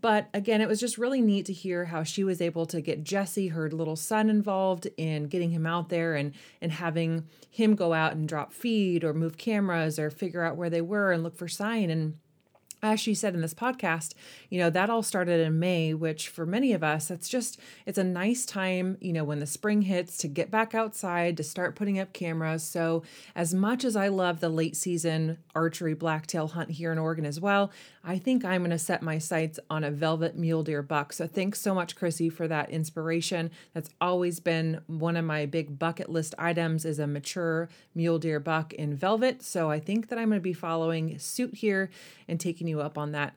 but 0.02 0.28
again, 0.34 0.60
it 0.60 0.68
was 0.68 0.80
just 0.80 0.98
really 0.98 1.22
neat 1.22 1.46
to 1.46 1.54
hear 1.54 1.86
how 1.86 2.04
she 2.04 2.24
was 2.24 2.42
able 2.42 2.66
to 2.66 2.82
get 2.82 3.04
Jesse, 3.04 3.50
her 3.50 3.70
little 3.70 3.96
son, 3.96 4.30
involved 4.30 4.88
in 4.98 5.26
getting 5.26 5.52
him 5.52 5.68
out 5.68 5.90
there 5.90 6.16
and 6.16 6.34
and 6.62 6.72
having 6.72 7.28
him 7.50 7.76
go 7.76 7.94
out 7.94 8.14
and 8.14 8.28
drop 8.28 8.52
feed 8.52 9.04
or 9.04 9.14
move 9.14 9.38
cameras 9.38 10.00
or 10.00 10.10
figure 10.10 10.44
out 10.44 10.58
where 10.58 10.70
they 10.70 10.82
were 10.82 11.12
and 11.12 11.22
look 11.22 11.36
for 11.36 11.48
sign. 11.48 11.92
And 11.92 12.18
as 12.84 13.00
she 13.00 13.16
said 13.16 13.34
in 13.34 13.42
this 13.42 13.54
podcast, 13.54 14.14
you 14.50 14.60
know, 14.60 14.70
that 14.70 14.90
all 14.90 15.02
started 15.02 15.40
in 15.40 15.58
May, 15.58 15.94
which 15.94 16.28
for 16.28 16.46
many 16.46 16.74
of 16.74 16.84
us, 16.84 17.10
it's 17.10 17.30
just, 17.30 17.58
it's 17.86 17.98
a 17.98 18.04
nice 18.04 18.46
time, 18.46 18.98
you 19.00 19.14
know, 19.14 19.24
when 19.24 19.40
the 19.40 19.48
spring 19.48 19.84
hits 19.84 20.18
to 20.18 20.28
get 20.28 20.52
back 20.52 20.76
outside, 20.76 21.38
to 21.38 21.44
start 21.44 21.76
putting 21.76 21.98
up 21.98 22.12
cameras. 22.12 22.62
So, 22.62 23.04
as 23.36 23.54
much 23.54 23.86
as 23.86 23.96
I 23.96 24.10
love 24.10 24.42
the 24.42 24.50
late 24.50 24.76
season 24.76 25.38
archery 25.56 25.94
blacktail 25.94 26.50
hunt 26.50 26.72
here 26.72 26.92
in 26.92 27.00
Oregon 27.00 27.26
as 27.26 27.40
well, 27.40 27.72
I 28.04 28.18
think 28.20 28.44
I'm 28.44 28.62
going 28.62 28.72
to 28.72 28.78
set 28.78 29.02
my 29.02 29.18
sights 29.18 29.62
on 29.70 29.86
a 29.86 29.92
velvet 29.92 30.36
mule 30.36 30.64
deer 30.64 30.82
buck. 30.82 31.14
So, 31.14 31.26
thanks 31.26 31.62
so 31.62 31.74
much, 31.74 31.96
Chrissy, 31.96 32.30
for 32.30 32.50
that 32.50 32.70
inspiration. 32.70 33.50
That's 33.74 33.92
always 34.02 34.42
been 34.42 34.82
one 34.88 35.16
of 35.16 35.24
my 35.24 35.46
big 35.46 35.80
bucket 35.80 36.10
list 36.10 36.36
items 36.38 36.84
is 36.84 37.00
a 37.00 37.08
mature 37.08 37.70
mule 37.96 38.20
deer 38.20 38.42
buck 38.42 38.74
in 38.74 38.94
velvet. 38.94 39.42
So, 39.42 39.72
I 39.72 39.80
think 39.80 40.10
that 40.10 40.20
I'm 40.20 40.28
going 40.28 40.42
to 40.42 40.44
be 40.44 40.52
following 40.52 41.18
suit 41.18 41.56
here 41.56 41.90
and 42.28 42.42
taking 42.42 42.68
you 42.68 42.73
up 42.82 42.98
on 42.98 43.12
that. 43.12 43.36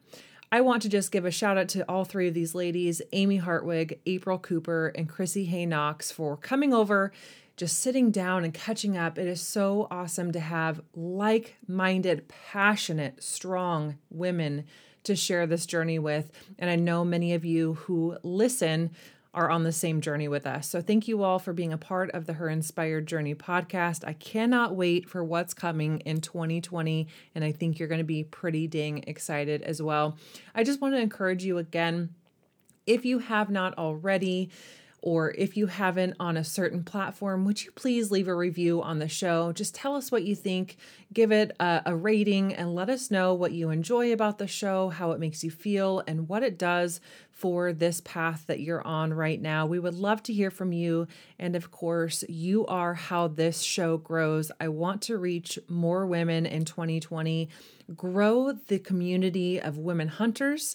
I 0.53 0.61
want 0.61 0.83
to 0.83 0.89
just 0.89 1.11
give 1.11 1.25
a 1.25 1.31
shout 1.31 1.59
out 1.59 1.69
to 1.71 1.83
all 1.89 2.05
three 2.05 2.29
of 2.29 2.35
these 2.35 2.55
ladies 2.55 3.03
Amy 3.13 3.37
Hartwig, 3.37 3.99
April 4.07 4.39
Cooper, 4.39 4.93
and 4.95 5.09
Chrissy 5.09 5.47
Hay 5.47 5.67
Knox 5.67 6.11
for 6.11 6.37
coming 6.37 6.73
over, 6.73 7.13
just 7.57 7.81
sitting 7.81 8.11
down 8.11 8.45
and 8.45 8.55
catching 8.55 8.97
up. 8.97 9.19
It 9.19 9.27
is 9.27 9.41
so 9.41 9.89
awesome 9.91 10.33
to 10.33 10.41
have 10.41 10.81
like 10.95 11.57
minded, 11.67 12.29
passionate, 12.29 13.23
strong 13.23 13.99
women 14.09 14.65
to 15.03 15.17
share 15.17 15.47
this 15.47 15.67
journey 15.67 15.99
with. 15.99 16.31
And 16.59 16.69
I 16.71 16.77
know 16.77 17.05
many 17.05 17.35
of 17.35 17.45
you 17.45 17.75
who 17.75 18.17
listen 18.23 18.91
are 19.37 19.51
on 19.51 19.63
the 19.65 19.71
same 19.71 20.01
journey 20.01 20.27
with 20.27 20.47
us. 20.47 20.67
So 20.67 20.81
thank 20.81 21.07
you 21.07 21.23
all 21.23 21.39
for 21.39 21.53
being 21.53 21.73
a 21.73 21.79
part 21.79 22.11
of 22.13 22.25
the 22.25 22.33
Her 22.33 22.49
Inspired 22.49 23.07
Journey 23.07 23.35
podcast. 23.35 24.03
I 24.07 24.15
cannot 24.15 24.75
wait 24.75 25.09
for 25.09 25.23
what's 25.23 25.53
coming 25.53 26.01
in 26.01 26.23
2020, 26.23 27.07
and 27.35 27.45
I 27.45 27.53
think 27.53 27.79
you're 27.79 27.87
going 27.87 27.99
to 27.99 28.05
be 28.05 28.25
pretty 28.25 28.67
dang 28.67 29.05
excited 29.07 29.61
as 29.63 29.83
well. 29.83 30.17
I 30.55 30.65
just 30.65 30.81
want 30.81 30.95
to 30.95 31.01
encourage 31.01 31.45
you 31.45 31.59
again 31.59 32.15
if 32.87 33.05
you 33.05 33.19
have 33.19 33.51
not 33.51 33.77
already, 33.77 34.49
or 35.07 35.31
if 35.39 35.57
you 35.57 35.69
haven't 35.69 36.17
on 36.19 36.37
a 36.37 36.43
certain 36.43 36.83
platform, 36.83 37.45
would 37.45 37.65
you 37.65 37.71
please 37.71 38.11
leave 38.11 38.27
a 38.27 38.35
review 38.35 38.83
on 38.83 38.99
the 38.99 39.07
show? 39.07 39.53
Just 39.53 39.73
tell 39.73 39.95
us 39.95 40.11
what 40.11 40.25
you 40.25 40.35
think, 40.35 40.77
give 41.13 41.31
it 41.31 41.53
a, 41.61 41.81
a, 41.87 41.95
rating, 41.95 42.53
and 42.53 42.75
let 42.75 42.91
us 42.91 43.09
know 43.09 43.33
what 43.33 43.53
you 43.53 43.71
enjoy 43.71 44.13
about 44.13 44.39
the 44.39 44.49
show, 44.49 44.89
how 44.89 45.13
it 45.13 45.21
makes 45.21 45.45
you 45.45 45.51
feel, 45.53 46.03
and 46.09 46.29
what 46.29 46.43
it 46.43 46.59
does 46.59 47.01
for 47.31 47.73
this 47.73 48.01
path 48.01 48.47
that 48.49 48.59
you're 48.59 48.85
on 48.85 49.15
right 49.15 49.41
now. 49.41 49.65
We 49.65 49.79
would 49.79 49.95
love 49.95 50.25
to 50.25 50.33
hear 50.33 50.51
from 50.51 50.73
you. 50.73 51.07
And 51.39 51.55
of 51.55 51.71
course, 51.71 52.25
you 52.29 52.67
are 52.67 52.95
how 52.95 53.29
this 53.29 53.63
show 53.63 53.99
grows. 53.99 54.51
I 54.59 54.67
want 54.67 55.03
to 55.03 55.19
reach 55.19 55.57
more 55.69 56.05
women 56.05 56.47
in 56.47 56.65
2020, 56.65 57.49
grow 57.95 58.51
the 58.51 58.81
community 58.81 59.61
of 59.61 59.79
women 59.79 60.09
hunters 60.09 60.75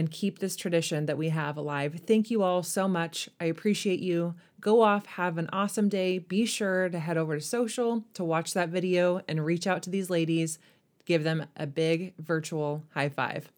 and 0.00 0.10
keep 0.10 0.38
this 0.38 0.56
tradition 0.56 1.04
that 1.04 1.18
we 1.18 1.28
have 1.28 1.58
alive. 1.58 2.00
Thank 2.06 2.30
you 2.30 2.42
all 2.42 2.62
so 2.62 2.88
much. 2.88 3.28
I 3.38 3.44
appreciate 3.44 4.00
you. 4.00 4.34
Go 4.58 4.80
off, 4.80 5.04
have 5.04 5.36
an 5.36 5.50
awesome 5.52 5.90
day. 5.90 6.18
Be 6.18 6.46
sure 6.46 6.88
to 6.88 6.98
head 6.98 7.18
over 7.18 7.34
to 7.36 7.40
social 7.42 8.02
to 8.14 8.24
watch 8.24 8.54
that 8.54 8.70
video 8.70 9.20
and 9.28 9.44
reach 9.44 9.66
out 9.66 9.82
to 9.82 9.90
these 9.90 10.08
ladies. 10.08 10.58
Give 11.04 11.22
them 11.22 11.44
a 11.54 11.66
big 11.66 12.14
virtual 12.18 12.82
high 12.94 13.10
five. 13.10 13.52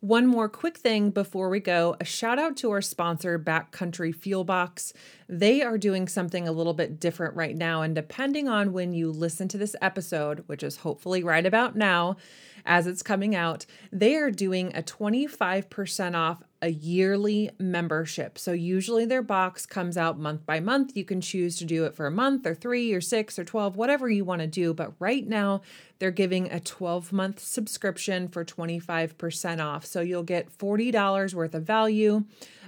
One 0.00 0.28
more 0.28 0.48
quick 0.48 0.78
thing 0.78 1.10
before 1.10 1.48
we 1.48 1.58
go 1.58 1.96
a 2.00 2.04
shout 2.04 2.38
out 2.38 2.56
to 2.58 2.70
our 2.70 2.80
sponsor, 2.80 3.36
Backcountry 3.36 4.14
Fuel 4.14 4.44
Box. 4.44 4.92
They 5.28 5.60
are 5.60 5.76
doing 5.76 6.06
something 6.06 6.46
a 6.46 6.52
little 6.52 6.72
bit 6.72 7.00
different 7.00 7.34
right 7.34 7.56
now. 7.56 7.82
And 7.82 7.96
depending 7.96 8.46
on 8.48 8.72
when 8.72 8.92
you 8.92 9.10
listen 9.10 9.48
to 9.48 9.58
this 9.58 9.74
episode, 9.82 10.44
which 10.46 10.62
is 10.62 10.76
hopefully 10.76 11.24
right 11.24 11.44
about 11.44 11.74
now 11.74 12.16
as 12.64 12.86
it's 12.86 13.02
coming 13.02 13.34
out, 13.34 13.66
they 13.90 14.14
are 14.14 14.30
doing 14.30 14.70
a 14.76 14.82
25% 14.84 16.14
off 16.14 16.44
a 16.60 16.68
yearly 16.68 17.50
membership. 17.58 18.36
So 18.36 18.52
usually 18.52 19.04
their 19.04 19.22
box 19.22 19.64
comes 19.64 19.96
out 19.96 20.18
month 20.18 20.44
by 20.44 20.58
month. 20.58 20.96
You 20.96 21.04
can 21.04 21.20
choose 21.20 21.56
to 21.58 21.64
do 21.64 21.84
it 21.84 21.94
for 21.94 22.06
a 22.06 22.10
month 22.10 22.46
or 22.46 22.54
three 22.54 22.92
or 22.92 23.00
six 23.00 23.38
or 23.38 23.44
12, 23.44 23.76
whatever 23.76 24.08
you 24.08 24.24
want 24.24 24.40
to 24.40 24.48
do. 24.48 24.74
But 24.74 24.92
right 24.98 25.26
now, 25.26 25.62
they're 25.98 26.10
giving 26.10 26.50
a 26.50 26.58
12 26.58 27.12
month 27.12 27.38
subscription 27.38 28.26
for 28.28 28.44
25% 28.44 29.64
off. 29.64 29.86
So 29.86 30.00
you'll 30.00 30.24
get 30.24 30.56
$40 30.58 31.34
worth 31.34 31.54
of 31.54 31.62
value. 31.62 32.24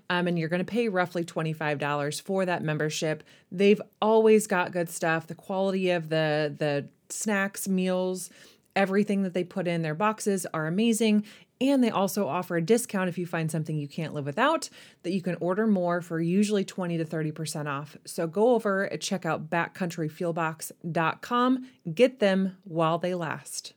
Um, 0.09 0.27
and 0.27 0.39
you're 0.39 0.49
going 0.49 0.65
to 0.65 0.65
pay 0.65 0.89
roughly 0.89 1.25
$25 1.25 2.23
for 2.23 2.45
that 2.45 2.63
membership. 2.63 3.23
They've 3.51 3.81
always 4.03 4.47
got 4.47 4.73
good 4.73 4.91
stuff. 4.91 5.27
The 5.27 5.37
quality 5.37 5.91
of 5.91 6.09
the 6.09 6.55
the 6.57 6.89
snacks, 7.09 7.69
meals, 7.69 8.31
Everything 8.77 9.23
that 9.25 9.35
they 9.35 9.43
put 9.43 9.67
in 9.67 9.83
their 9.83 9.97
boxes 9.97 10.47
are 10.55 10.69
amazing. 10.69 11.25
And 11.61 11.85
they 11.85 11.91
also 11.91 12.27
offer 12.27 12.57
a 12.57 12.63
discount 12.63 13.11
if 13.11 13.19
you 13.19 13.27
find 13.27 13.51
something 13.51 13.77
you 13.77 13.89
can't 13.89 14.15
live 14.15 14.25
without, 14.25 14.71
that 15.03 15.13
you 15.13 15.21
can 15.21 15.37
order 15.41 15.67
more 15.67 16.01
for 16.01 16.19
usually 16.19 16.65
20 16.65 16.97
to 16.97 17.05
30% 17.05 17.67
off. 17.67 17.99
So 18.07 18.27
go 18.27 18.55
over 18.55 18.85
and 18.85 18.99
check 19.01 19.27
out 19.27 19.51
backcountryfuelbox.com. 19.51 21.67
Get 21.93 22.19
them 22.19 22.57
while 22.65 22.97
they 22.99 23.15
last. 23.15 23.75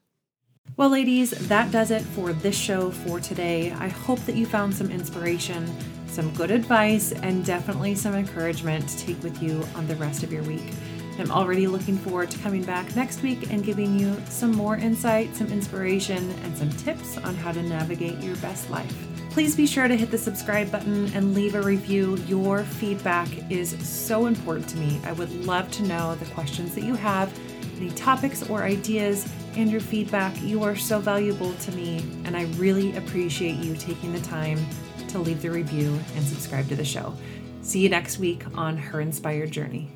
Well, 0.77 0.89
ladies, 0.89 1.31
that 1.49 1.71
does 1.71 1.91
it 1.91 2.01
for 2.01 2.31
this 2.31 2.57
show 2.57 2.89
for 2.89 3.19
today. 3.19 3.73
I 3.73 3.89
hope 3.89 4.19
that 4.21 4.35
you 4.35 4.45
found 4.45 4.73
some 4.73 4.89
inspiration, 4.89 5.69
some 6.07 6.33
good 6.33 6.51
advice, 6.51 7.11
and 7.11 7.45
definitely 7.45 7.95
some 7.95 8.15
encouragement 8.15 8.87
to 8.87 9.05
take 9.05 9.21
with 9.21 9.43
you 9.43 9.61
on 9.75 9.87
the 9.87 9.97
rest 9.97 10.23
of 10.23 10.31
your 10.31 10.43
week. 10.43 10.63
I'm 11.19 11.31
already 11.31 11.67
looking 11.67 11.97
forward 11.97 12.31
to 12.31 12.39
coming 12.39 12.63
back 12.63 12.95
next 12.95 13.21
week 13.21 13.51
and 13.51 13.63
giving 13.63 13.99
you 13.99 14.19
some 14.29 14.51
more 14.51 14.77
insight, 14.77 15.35
some 15.35 15.47
inspiration, 15.47 16.31
and 16.43 16.57
some 16.57 16.69
tips 16.71 17.17
on 17.17 17.35
how 17.35 17.51
to 17.51 17.61
navigate 17.61 18.19
your 18.19 18.35
best 18.37 18.69
life. 18.69 19.07
Please 19.29 19.55
be 19.55 19.65
sure 19.65 19.87
to 19.87 19.95
hit 19.95 20.11
the 20.11 20.17
subscribe 20.17 20.71
button 20.71 21.11
and 21.13 21.33
leave 21.33 21.55
a 21.55 21.61
review. 21.61 22.17
Your 22.27 22.63
feedback 22.63 23.27
is 23.51 23.77
so 23.87 24.27
important 24.27 24.67
to 24.69 24.77
me. 24.77 24.99
I 25.05 25.11
would 25.13 25.31
love 25.45 25.71
to 25.71 25.83
know 25.83 26.15
the 26.15 26.25
questions 26.25 26.75
that 26.75 26.83
you 26.83 26.95
have, 26.95 27.31
any 27.77 27.89
topics 27.91 28.47
or 28.49 28.63
ideas, 28.63 29.27
and 29.55 29.71
your 29.71 29.81
feedback. 29.81 30.39
You 30.41 30.63
are 30.63 30.75
so 30.75 30.99
valuable 30.99 31.53
to 31.53 31.71
me, 31.71 32.05
and 32.25 32.35
I 32.37 32.43
really 32.57 32.95
appreciate 32.95 33.55
you 33.55 33.75
taking 33.75 34.13
the 34.13 34.21
time 34.21 34.63
to 35.09 35.19
leave 35.19 35.41
the 35.41 35.49
review 35.49 35.99
and 36.15 36.25
subscribe 36.25 36.67
to 36.69 36.75
the 36.75 36.85
show. 36.85 37.15
See 37.61 37.79
you 37.79 37.89
next 37.89 38.19
week 38.19 38.43
on 38.55 38.77
Her 38.77 39.01
Inspired 39.01 39.51
Journey. 39.51 39.89